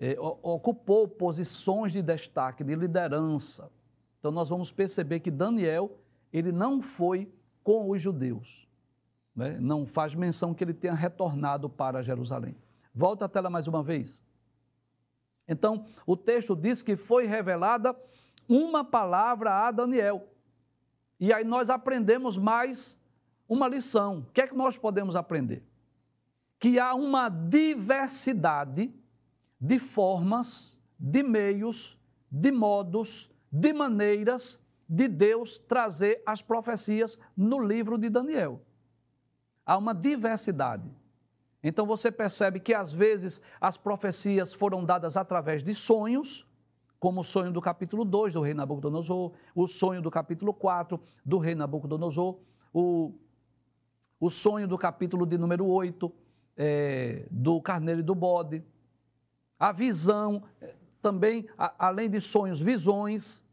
é, 0.00 0.16
ocupou 0.18 1.06
posições 1.06 1.92
de 1.92 2.00
destaque, 2.00 2.64
de 2.64 2.74
liderança. 2.74 3.70
Então 4.20 4.30
nós 4.30 4.48
vamos 4.48 4.70
perceber 4.70 5.20
que 5.20 5.30
Daniel, 5.30 5.98
ele 6.32 6.52
não 6.52 6.80
foi 6.80 7.32
com 7.64 7.90
os 7.90 8.00
judeus. 8.00 8.68
Né? 9.34 9.58
Não 9.58 9.86
faz 9.86 10.14
menção 10.14 10.54
que 10.54 10.62
ele 10.62 10.74
tenha 10.74 10.94
retornado 10.94 11.68
para 11.68 12.02
Jerusalém. 12.02 12.54
Volta 12.94 13.24
a 13.24 13.28
tela 13.28 13.48
mais 13.48 13.66
uma 13.66 13.82
vez. 13.82 14.22
Então, 15.48 15.84
o 16.06 16.16
texto 16.16 16.54
diz 16.54 16.82
que 16.82 16.96
foi 16.96 17.26
revelada 17.26 17.96
uma 18.48 18.84
palavra 18.84 19.66
a 19.66 19.70
Daniel. 19.70 20.28
E 21.18 21.32
aí 21.32 21.44
nós 21.44 21.70
aprendemos 21.70 22.36
mais 22.36 22.98
uma 23.48 23.66
lição. 23.66 24.18
O 24.18 24.32
que 24.32 24.42
é 24.42 24.46
que 24.46 24.56
nós 24.56 24.76
podemos 24.76 25.16
aprender? 25.16 25.64
Que 26.58 26.78
há 26.78 26.94
uma 26.94 27.28
diversidade 27.28 28.92
de 29.60 29.78
formas, 29.78 30.78
de 30.98 31.22
meios, 31.22 31.98
de 32.30 32.52
modos, 32.52 33.29
de 33.50 33.72
maneiras 33.72 34.60
de 34.88 35.08
Deus 35.08 35.58
trazer 35.58 36.22
as 36.26 36.42
profecias 36.42 37.18
no 37.36 37.58
livro 37.58 37.96
de 37.96 38.08
Daniel. 38.08 38.60
Há 39.64 39.76
uma 39.76 39.94
diversidade. 39.94 40.90
Então 41.62 41.86
você 41.86 42.10
percebe 42.10 42.58
que 42.58 42.72
às 42.72 42.92
vezes 42.92 43.40
as 43.60 43.76
profecias 43.76 44.52
foram 44.52 44.84
dadas 44.84 45.16
através 45.16 45.62
de 45.62 45.74
sonhos, 45.74 46.46
como 46.98 47.20
o 47.20 47.24
sonho 47.24 47.52
do 47.52 47.60
capítulo 47.60 48.04
2 48.04 48.34
do 48.34 48.40
rei 48.40 48.54
Nabucodonosor, 48.54 49.32
o 49.54 49.66
sonho 49.66 50.02
do 50.02 50.10
capítulo 50.10 50.52
4 50.52 51.00
do 51.24 51.38
rei 51.38 51.54
Nabucodonosor, 51.54 52.38
o, 52.72 53.14
o 54.18 54.28
sonho 54.28 54.66
do 54.66 54.76
capítulo 54.76 55.24
de 55.24 55.38
número 55.38 55.66
8 55.66 56.12
é, 56.56 57.26
do 57.30 57.60
carneiro 57.60 58.00
e 58.00 58.02
do 58.02 58.14
bode, 58.14 58.62
a 59.58 59.72
visão, 59.72 60.42
eh, 60.60 60.74
também, 61.00 61.48
a, 61.56 61.86
além 61.86 62.08
de 62.08 62.20
sonhos, 62.20 62.60
visões, 62.60 63.44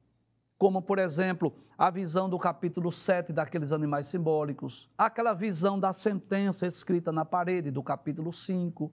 como, 0.57 0.81
por 0.81 0.99
exemplo, 0.99 1.53
a 1.77 1.89
visão 1.89 2.27
do 2.27 2.39
capítulo 2.39 2.91
7 2.91 3.31
daqueles 3.31 3.71
animais 3.71 4.07
simbólicos, 4.07 4.89
aquela 4.97 5.33
visão 5.33 5.79
da 5.79 5.93
sentença 5.93 6.65
escrita 6.65 7.11
na 7.11 7.23
parede 7.23 7.69
do 7.69 7.83
capítulo 7.83 8.33
5. 8.33 8.91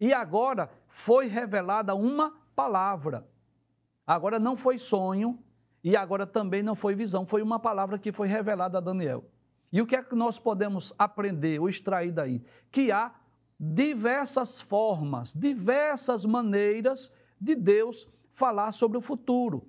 E 0.00 0.12
agora 0.12 0.70
foi 0.86 1.26
revelada 1.26 1.94
uma 1.94 2.32
palavra. 2.56 3.26
Agora 4.06 4.38
não 4.38 4.56
foi 4.56 4.78
sonho 4.78 5.38
e 5.84 5.94
agora 5.96 6.26
também 6.26 6.62
não 6.62 6.74
foi 6.74 6.94
visão, 6.94 7.26
foi 7.26 7.42
uma 7.42 7.60
palavra 7.60 7.98
que 7.98 8.10
foi 8.10 8.26
revelada 8.26 8.78
a 8.78 8.80
Daniel. 8.80 9.24
E 9.70 9.82
o 9.82 9.86
que 9.86 9.94
é 9.94 10.02
que 10.02 10.14
nós 10.14 10.38
podemos 10.38 10.94
aprender 10.98 11.60
ou 11.60 11.68
extrair 11.68 12.10
daí? 12.10 12.42
Que 12.70 12.90
há 12.90 13.12
diversas 13.60 14.60
formas, 14.60 15.34
diversas 15.34 16.24
maneiras 16.24 17.12
de 17.40 17.54
Deus 17.54 18.08
falar 18.32 18.72
sobre 18.72 18.98
o 18.98 19.00
futuro, 19.00 19.66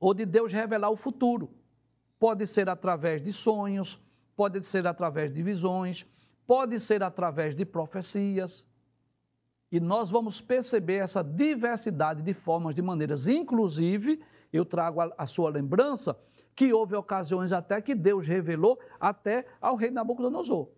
ou 0.00 0.14
de 0.14 0.24
Deus 0.24 0.52
revelar 0.52 0.90
o 0.90 0.96
futuro. 0.96 1.50
Pode 2.18 2.46
ser 2.46 2.68
através 2.68 3.22
de 3.22 3.32
sonhos, 3.32 4.00
pode 4.36 4.64
ser 4.64 4.86
através 4.86 5.32
de 5.32 5.42
visões, 5.42 6.06
pode 6.46 6.80
ser 6.80 7.02
através 7.02 7.54
de 7.54 7.64
profecias. 7.64 8.66
E 9.70 9.78
nós 9.78 10.10
vamos 10.10 10.40
perceber 10.40 10.96
essa 10.96 11.22
diversidade 11.22 12.22
de 12.22 12.32
formas, 12.32 12.74
de 12.74 12.80
maneiras. 12.80 13.26
Inclusive, 13.26 14.20
eu 14.52 14.64
trago 14.64 15.00
a, 15.16 15.26
sua 15.26 15.50
lembrança 15.50 16.18
que 16.56 16.72
houve 16.72 16.96
ocasiões 16.96 17.52
até 17.52 17.80
que 17.80 17.94
Deus 17.94 18.26
revelou 18.26 18.78
até 18.98 19.46
ao 19.60 19.76
rei 19.76 19.90
Nabucodonosor. 19.90 20.68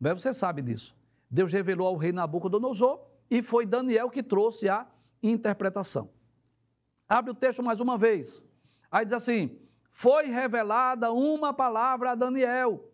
Você 0.00 0.34
sabe 0.34 0.60
disso. 0.60 0.94
Deus 1.30 1.52
revelou 1.52 1.86
ao 1.86 1.96
rei 1.96 2.12
Nabucodonosor 2.12 3.00
e 3.30 3.42
foi 3.42 3.64
Daniel 3.64 4.10
que 4.10 4.22
trouxe 4.22 4.68
a 4.68 4.86
interpretação. 5.28 6.10
Abre 7.08 7.30
o 7.30 7.34
texto 7.34 7.62
mais 7.62 7.80
uma 7.80 7.98
vez. 7.98 8.42
Aí 8.90 9.04
diz 9.04 9.14
assim: 9.14 9.58
Foi 9.90 10.26
revelada 10.26 11.12
uma 11.12 11.52
palavra 11.52 12.12
a 12.12 12.14
Daniel, 12.14 12.90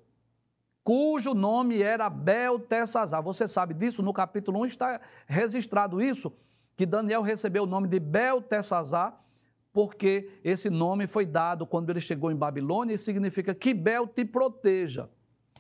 cujo 0.83 1.35
nome 1.35 1.83
era 1.83 2.09
Beltesazar. 2.11 3.23
Você 3.23 3.47
sabe 3.47 3.75
disso? 3.75 4.03
No 4.03 4.13
capítulo 4.13 4.61
1 4.61 4.67
está 4.67 5.01
registrado 5.27 6.03
isso, 6.03 6.33
que 6.77 6.87
Daniel 6.87 7.23
recebeu 7.23 7.65
o 7.65 7.67
nome 7.67 7.89
de 7.89 8.01
Beltesazar, 8.01 9.19
porque 9.73 10.31
esse 10.43 10.69
nome 10.69 11.07
foi 11.07 11.27
dado 11.27 11.67
quando 11.67 11.91
ele 11.91 12.01
chegou 12.01 12.31
em 12.31 12.37
Babilônia 12.37 12.95
e 12.95 12.99
significa 12.99 13.55
que 13.55 13.73
Bel 13.73 14.07
te 14.07 14.25
proteja. 14.25 15.09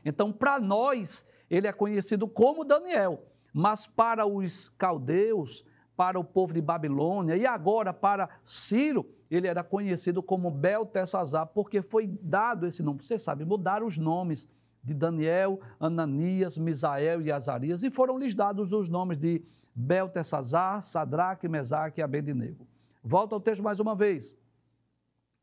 Então, 0.04 0.32
para 0.32 0.58
nós, 0.58 1.24
ele 1.48 1.66
é 1.66 1.72
conhecido 1.72 2.26
como 2.26 2.64
Daniel, 2.64 3.24
mas 3.52 3.86
para 3.86 4.26
os 4.26 4.68
caldeus, 4.70 5.64
para 6.00 6.18
o 6.18 6.24
povo 6.24 6.54
de 6.54 6.62
Babilônia 6.62 7.36
e 7.36 7.44
agora 7.44 7.92
para 7.92 8.26
Ciro, 8.42 9.06
ele 9.30 9.46
era 9.46 9.62
conhecido 9.62 10.22
como 10.22 10.50
Beltesazar, 10.50 11.48
porque 11.48 11.82
foi 11.82 12.06
dado 12.06 12.66
esse 12.66 12.82
nome. 12.82 13.04
Você 13.04 13.18
sabe, 13.18 13.44
mudaram 13.44 13.86
os 13.86 13.98
nomes 13.98 14.48
de 14.82 14.94
Daniel, 14.94 15.60
Ananias, 15.78 16.56
Misael 16.56 17.20
e 17.20 17.30
Azarias 17.30 17.82
e 17.82 17.90
foram 17.90 18.16
lhes 18.16 18.34
dados 18.34 18.72
os 18.72 18.88
nomes 18.88 19.18
de 19.18 19.44
Beltesazar, 19.74 20.82
Sadraque, 20.82 21.46
Mesaque 21.46 22.00
e 22.00 22.02
Abednego. 22.02 22.66
Volta 23.04 23.34
ao 23.34 23.40
texto 23.40 23.62
mais 23.62 23.78
uma 23.78 23.94
vez. 23.94 24.34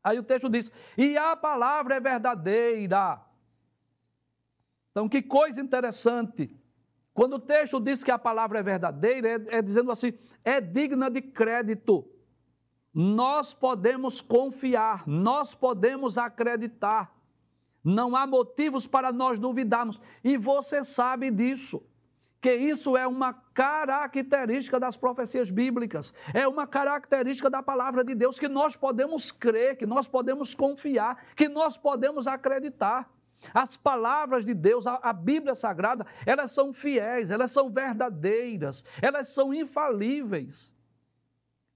Aí 0.02 0.18
o 0.18 0.24
texto 0.24 0.48
diz: 0.48 0.72
E 0.96 1.16
a 1.16 1.36
palavra 1.36 1.94
é 1.94 2.00
verdadeira. 2.00 3.20
Então, 4.90 5.08
que 5.08 5.22
coisa 5.22 5.60
interessante. 5.60 6.52
Quando 7.18 7.32
o 7.32 7.40
texto 7.40 7.80
diz 7.80 8.04
que 8.04 8.12
a 8.12 8.18
palavra 8.18 8.60
é 8.60 8.62
verdadeira, 8.62 9.28
é, 9.28 9.56
é 9.56 9.60
dizendo 9.60 9.90
assim: 9.90 10.12
é 10.44 10.60
digna 10.60 11.10
de 11.10 11.20
crédito. 11.20 12.08
Nós 12.94 13.52
podemos 13.52 14.20
confiar, 14.20 15.02
nós 15.04 15.52
podemos 15.52 16.16
acreditar. 16.16 17.12
Não 17.82 18.14
há 18.14 18.24
motivos 18.24 18.86
para 18.86 19.10
nós 19.10 19.36
duvidarmos. 19.36 20.00
E 20.22 20.36
você 20.36 20.84
sabe 20.84 21.28
disso 21.28 21.82
que 22.40 22.54
isso 22.54 22.96
é 22.96 23.04
uma 23.04 23.34
característica 23.52 24.78
das 24.78 24.96
profecias 24.96 25.50
bíblicas, 25.50 26.14
é 26.32 26.46
uma 26.46 26.68
característica 26.68 27.50
da 27.50 27.60
palavra 27.60 28.04
de 28.04 28.14
Deus 28.14 28.38
que 28.38 28.46
nós 28.46 28.76
podemos 28.76 29.32
crer, 29.32 29.76
que 29.76 29.86
nós 29.86 30.06
podemos 30.06 30.54
confiar, 30.54 31.34
que 31.34 31.48
nós 31.48 31.76
podemos 31.76 32.28
acreditar. 32.28 33.10
As 33.54 33.76
palavras 33.76 34.44
de 34.44 34.52
Deus, 34.52 34.86
a, 34.86 35.12
Bíblia 35.12 35.54
Sagrada, 35.54 36.06
elas 36.26 36.50
são 36.50 36.72
fiéis, 36.72 37.30
elas 37.30 37.50
são 37.50 37.70
verdadeiras, 37.70 38.84
elas 39.00 39.28
são 39.28 39.54
infalíveis. 39.54 40.74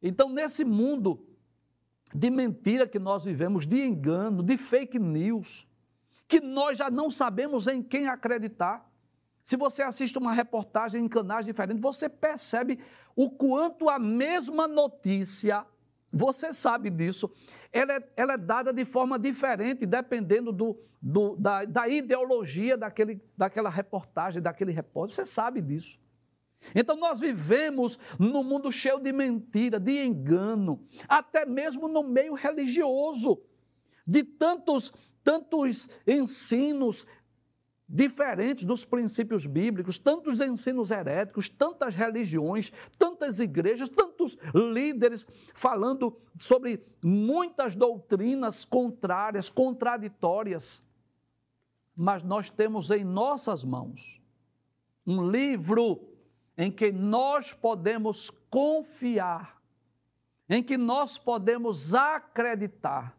Então, 0.02 0.28
nesse 0.28 0.64
mundo 0.64 1.24
de 2.14 2.30
mentira 2.30 2.86
que 2.86 2.98
nós 2.98 3.24
vivemos, 3.24 3.66
de 3.66 3.80
engano, 3.80 4.42
de 4.42 4.56
fake 4.56 4.98
news, 4.98 5.66
que 6.26 6.40
nós 6.40 6.76
já 6.78 6.90
não 6.90 7.10
sabemos 7.10 7.68
em 7.68 7.82
quem 7.82 8.08
acreditar, 8.08 8.90
se 9.44 9.56
você 9.56 9.82
assiste 9.82 10.18
uma 10.18 10.32
reportagem 10.32 11.04
em 11.04 11.08
canais 11.08 11.44
diferentes, 11.44 11.82
você 11.82 12.08
percebe 12.08 12.78
o 13.14 13.30
quanto 13.30 13.88
a 13.88 13.98
mesma 13.98 14.66
notícia, 14.66 15.64
você 16.12 16.52
sabe 16.52 16.90
disso, 16.90 17.30
ela 17.72 17.94
é, 17.94 18.12
ela 18.16 18.34
é 18.34 18.38
dada 18.38 18.72
de 18.72 18.84
forma 18.84 19.18
diferente, 19.18 19.86
dependendo 19.86 20.52
do, 20.52 20.78
do, 21.00 21.36
da, 21.36 21.64
da 21.64 21.88
ideologia 21.88 22.76
daquele, 22.76 23.20
daquela 23.36 23.70
reportagem, 23.70 24.42
daquele 24.42 24.72
repórter. 24.72 25.16
Você 25.16 25.24
sabe 25.24 25.60
disso. 25.60 25.98
Então 26.74 26.96
nós 26.96 27.18
vivemos 27.18 27.98
num 28.18 28.44
mundo 28.44 28.70
cheio 28.70 29.00
de 29.00 29.12
mentira, 29.12 29.80
de 29.80 30.04
engano, 30.04 30.86
até 31.08 31.44
mesmo 31.44 31.88
no 31.88 32.02
meio 32.02 32.34
religioso, 32.34 33.42
de 34.06 34.22
tantos 34.22 34.92
tantos 35.24 35.88
ensinos 36.06 37.06
diferentes 37.92 38.64
dos 38.64 38.86
princípios 38.86 39.44
bíblicos, 39.44 39.98
tantos 39.98 40.40
ensinos 40.40 40.90
heréticos, 40.90 41.50
tantas 41.50 41.94
religiões, 41.94 42.72
tantas 42.98 43.38
igrejas, 43.38 43.86
tantos 43.90 44.38
líderes 44.54 45.26
falando 45.54 46.16
sobre 46.38 46.82
muitas 47.02 47.74
doutrinas 47.76 48.64
contrárias, 48.64 49.50
contraditórias. 49.50 50.82
Mas 51.94 52.22
nós 52.22 52.48
temos 52.48 52.90
em 52.90 53.04
nossas 53.04 53.62
mãos 53.62 54.18
um 55.06 55.30
livro 55.30 56.08
em 56.56 56.72
que 56.72 56.90
nós 56.90 57.52
podemos 57.52 58.30
confiar, 58.48 59.60
em 60.48 60.62
que 60.62 60.78
nós 60.78 61.18
podemos 61.18 61.94
acreditar, 61.94 63.14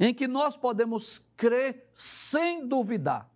em 0.00 0.12
que 0.12 0.26
nós 0.26 0.56
podemos 0.56 1.24
crer 1.36 1.88
sem 1.94 2.66
duvidar. 2.66 3.30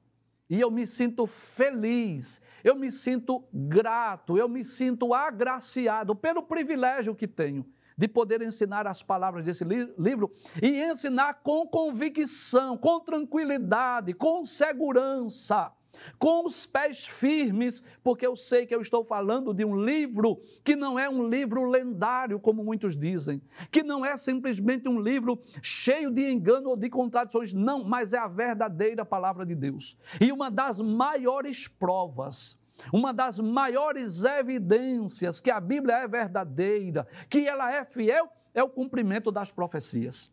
E 0.55 0.61
eu 0.61 0.71
me 0.71 0.87
sinto 0.87 1.27
feliz, 1.27 2.41
eu 2.63 2.77
me 2.77 2.89
sinto 2.89 3.45
grato, 3.53 4.39
eu 4.39 4.49
me 4.49 4.65
sinto 4.65 5.13
agraciado 5.13 6.15
pelo 6.15 6.45
privilégio 6.45 7.13
que 7.13 7.27
tenho 7.27 7.67
de 7.99 8.07
poder 8.07 8.41
ensinar 8.41 8.87
as 8.87 9.03
palavras 9.03 9.45
desse 9.45 9.65
livro 9.65 10.33
e 10.63 10.81
ensinar 10.81 11.43
com 11.43 11.67
convicção, 11.67 12.77
com 12.77 13.01
tranquilidade, 13.01 14.15
com 14.15 14.47
segurança 14.47 15.73
com 16.19 16.47
os 16.47 16.67
pés 16.67 17.07
firmes, 17.07 17.83
porque 18.03 18.27
eu 18.27 18.37
sei 18.37 18.67
que 18.67 18.75
eu 18.75 18.81
estou 18.81 19.05
falando 19.05 19.53
de 19.53 19.65
um 19.65 19.77
livro 19.77 20.41
que 20.63 20.77
não 20.77 20.99
é 20.99 21.09
um 21.09 21.29
livro 21.29 21.69
lendário, 21.69 22.39
como 22.41 22.65
muitos 22.65 22.97
dizem, 22.97 23.41
que 23.71 23.83
não 23.83 24.05
é 24.05 24.17
simplesmente 24.17 24.89
um 24.89 25.01
livro 25.01 25.41
cheio 25.63 26.11
de 26.11 26.31
engano 26.31 26.71
ou 26.71 26.77
de 26.77 26.89
contradições, 26.89 27.53
não, 27.53 27.85
mas 27.85 28.13
é 28.13 28.19
a 28.19 28.29
verdadeira 28.29 29.05
palavra 29.05 29.45
de 29.45 29.55
Deus. 29.55 29.97
E 30.21 30.33
uma 30.33 30.51
das 30.51 30.81
maiores 30.81 31.69
provas 31.69 32.59
uma 32.93 33.13
das 33.13 33.39
maiores 33.39 34.25
evidências 34.25 35.41
que 35.41 35.51
a 35.51 35.61
Bíblia 35.61 35.97
é 35.99 36.09
verdadeira, 36.09 37.07
que 37.29 37.47
ela 37.47 37.73
é 37.73 37.85
fiel, 37.85 38.29
é 38.53 38.63
o 38.63 38.69
cumprimento 38.69 39.31
das 39.31 39.51
profecias. 39.51 40.31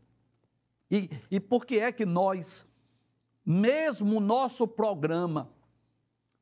E, 0.90 1.10
e 1.30 1.40
por 1.40 1.66
que 1.66 1.80
é 1.80 1.92
que 1.92 2.06
nós 2.06 2.68
mesmo 3.46 4.18
o 4.18 4.20
nosso 4.20 4.68
programa, 4.68 5.50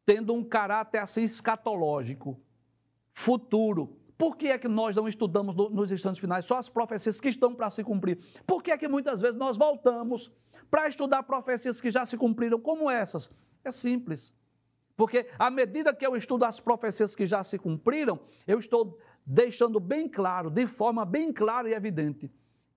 tendo 0.06 0.34
um 0.34 0.44
caráter 0.44 1.00
assim 1.00 1.24
escatológico, 1.24 2.40
futuro, 3.12 3.98
por 4.18 4.36
que 4.36 4.48
é 4.48 4.58
que 4.58 4.68
nós 4.68 4.96
não 4.96 5.08
estudamos 5.08 5.56
nos 5.56 5.92
instantes 5.92 6.20
finais 6.20 6.46
só 6.46 6.58
as 6.58 6.68
profecias 6.68 7.22
que 7.22 7.30
estão 7.30 7.56
para 7.56 7.70
se 7.70 7.84
cumprir? 7.84 8.20
Por 8.46 8.62
que 8.62 8.72
é 8.72 8.78
que 8.78 8.88
muitas 8.88 9.22
vezes 9.22 9.38
nós 9.38 9.56
voltamos 9.56 10.32
para 10.70 10.88
estudar 10.88 11.24
profecias 11.24 11.80
que 11.80 11.90
já 11.90 12.06
se 12.06 12.18
cumpriram, 12.18 12.60
como 12.60 12.90
essas? 12.90 13.34
É 13.64 13.72
simples. 13.72 14.36
Porque 14.98 15.30
à 15.40 15.50
medida 15.50 15.94
que 15.94 16.06
eu 16.06 16.18
estudo 16.18 16.44
as 16.44 16.60
profecias 16.60 17.16
que 17.16 17.26
já 17.26 17.42
se 17.44 17.58
cumpriram, 17.58 18.20
eu 18.46 18.60
estou 18.60 19.00
deixando 19.26 19.80
bem 19.80 20.10
claro, 20.10 20.50
de 20.50 20.68
forma 20.68 21.06
bem 21.06 21.32
clara 21.32 21.70
e 21.70 21.74
evidente, 21.74 22.30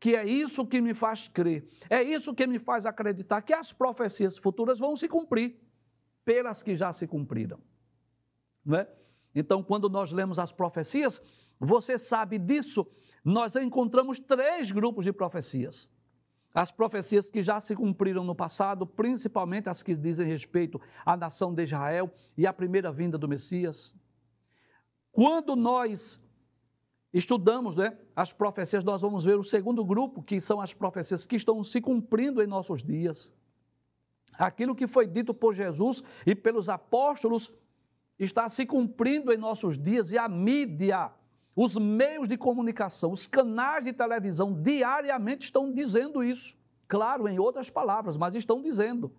que 0.03 0.17
é 0.17 0.27
isso 0.27 0.67
que 0.67 0.81
me 0.81 0.95
faz 0.95 1.29
crer, 1.29 1.65
é 1.89 2.03
isso 2.03 2.35
que 2.35 2.45
me 2.45 2.59
faz 2.59 2.85
acreditar 2.85 3.41
que 3.41 3.53
as 3.53 3.73
profecias 3.73 4.37
futuras 4.37 4.77
vão 4.77 4.97
se 4.97 5.07
cumprir 5.07 5.57
pelas 6.25 6.61
que 6.61 6.75
já 6.75 6.93
se 6.93 7.07
cumpriram. 7.07 7.61
Não 8.65 8.79
é? 8.79 8.93
Então, 9.33 9.63
quando 9.63 9.89
nós 9.89 10.11
lemos 10.11 10.41
as 10.41 10.51
profecias, 10.51 11.23
você 11.57 12.01
sabe 12.01 12.37
disso, 12.37 12.85
nós 13.25 13.55
encontramos 13.55 14.19
três 14.19 14.73
grupos 14.73 15.05
de 15.05 15.13
profecias. 15.13 15.89
As 16.53 16.73
profecias 16.73 17.31
que 17.31 17.41
já 17.41 17.61
se 17.61 17.77
cumpriram 17.77 18.25
no 18.25 18.35
passado, 18.35 18.85
principalmente 18.85 19.69
as 19.69 19.85
que 19.85 19.95
dizem 19.95 20.27
respeito 20.27 20.81
à 21.07 21.17
nação 21.17 21.55
de 21.55 21.63
Israel 21.63 22.13
e 22.37 22.45
à 22.45 22.53
primeira 22.53 22.91
vinda 22.91 23.17
do 23.17 23.29
Messias. 23.29 23.95
Quando 25.13 25.55
nós 25.55 26.21
estudamos 27.13 27.77
né, 27.77 27.97
as 28.17 28.33
profecias, 28.33 28.83
nós 28.85 29.03
vamos 29.03 29.25
ver 29.25 29.39
o 29.39 29.45
segundo 29.45 29.85
grupo, 29.85 30.23
que 30.23 30.41
são 30.41 30.61
as 30.61 30.73
profecias 30.73 31.27
que 31.27 31.37
estão 31.37 31.63
se 31.63 31.81
cumprindo 31.81 32.43
em 32.43 32.47
nossos 32.47 32.83
dias. 32.83 33.33
Aquilo 34.39 34.75
que 34.75 34.87
foi 34.87 35.07
dito 35.07 35.35
por 35.35 35.55
Jesus 35.55 36.03
e 36.27 36.35
pelos 36.35 36.69
apóstolos 36.69 37.53
está 38.19 38.49
se 38.49 38.65
cumprindo 38.65 39.33
em 39.33 39.37
nossos 39.37 39.79
dias 39.79 40.11
e 40.11 40.17
a 40.17 40.29
mídia, 40.29 41.11
os 41.55 41.77
meios 41.77 42.29
de 42.29 42.39
comunicação, 42.39 43.13
os 43.13 43.27
canais 43.27 43.85
de 43.85 43.93
televisão 43.93 44.53
diariamente 44.53 45.45
estão 45.45 45.71
dizendo 45.71 46.25
isso. 46.25 46.57
Claro, 46.89 47.29
em 47.29 47.39
outras 47.39 47.69
palavras, 47.69 48.17
mas 48.17 48.35
estão 48.35 48.63
dizendo. 48.63 49.13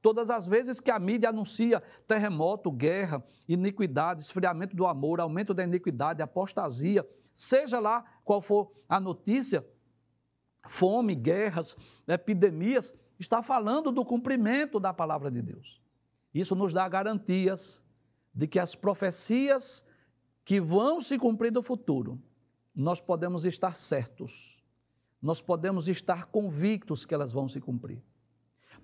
Todas 0.00 0.30
as 0.30 0.46
vezes 0.46 0.80
que 0.80 0.90
a 0.90 0.98
mídia 0.98 1.28
anuncia 1.28 1.82
terremoto, 2.06 2.70
guerra, 2.70 3.22
iniquidade, 3.48 4.22
esfriamento 4.22 4.74
do 4.74 4.86
amor, 4.86 5.20
aumento 5.20 5.52
da 5.52 5.62
iniquidade, 5.62 6.22
apostasia, 6.22 7.06
seja 7.40 7.80
lá 7.80 8.04
qual 8.22 8.42
for 8.42 8.70
a 8.86 9.00
notícia, 9.00 9.66
fome, 10.68 11.14
guerras, 11.14 11.74
epidemias, 12.06 12.92
está 13.18 13.42
falando 13.42 13.90
do 13.90 14.04
cumprimento 14.04 14.78
da 14.78 14.92
palavra 14.92 15.30
de 15.30 15.40
Deus. 15.40 15.80
Isso 16.34 16.54
nos 16.54 16.74
dá 16.74 16.86
garantias 16.86 17.82
de 18.34 18.46
que 18.46 18.58
as 18.58 18.74
profecias 18.74 19.82
que 20.44 20.60
vão 20.60 21.00
se 21.00 21.18
cumprir 21.18 21.50
no 21.50 21.62
futuro, 21.62 22.20
nós 22.74 23.00
podemos 23.00 23.46
estar 23.46 23.74
certos, 23.74 24.62
nós 25.20 25.40
podemos 25.40 25.88
estar 25.88 26.26
convictos 26.26 27.06
que 27.06 27.14
elas 27.14 27.32
vão 27.32 27.48
se 27.48 27.58
cumprir. 27.58 28.02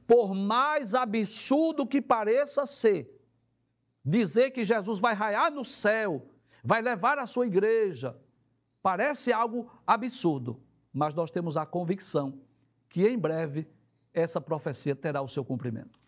Por 0.06 0.34
mais 0.34 0.94
absurdo 0.94 1.86
que 1.86 2.00
pareça 2.00 2.64
ser, 2.64 3.10
dizer 4.02 4.50
que 4.50 4.64
Jesus 4.64 4.98
vai 4.98 5.14
raiar 5.14 5.50
no 5.50 5.64
céu, 5.64 6.26
vai 6.64 6.80
levar 6.80 7.18
a 7.18 7.26
sua 7.26 7.46
igreja, 7.46 8.18
Parece 8.86 9.32
algo 9.32 9.68
absurdo, 9.84 10.62
mas 10.92 11.12
nós 11.12 11.28
temos 11.28 11.56
a 11.56 11.66
convicção 11.66 12.38
que 12.88 13.04
em 13.04 13.18
breve 13.18 13.66
essa 14.14 14.40
profecia 14.40 14.94
terá 14.94 15.20
o 15.20 15.26
seu 15.26 15.44
cumprimento. 15.44 15.98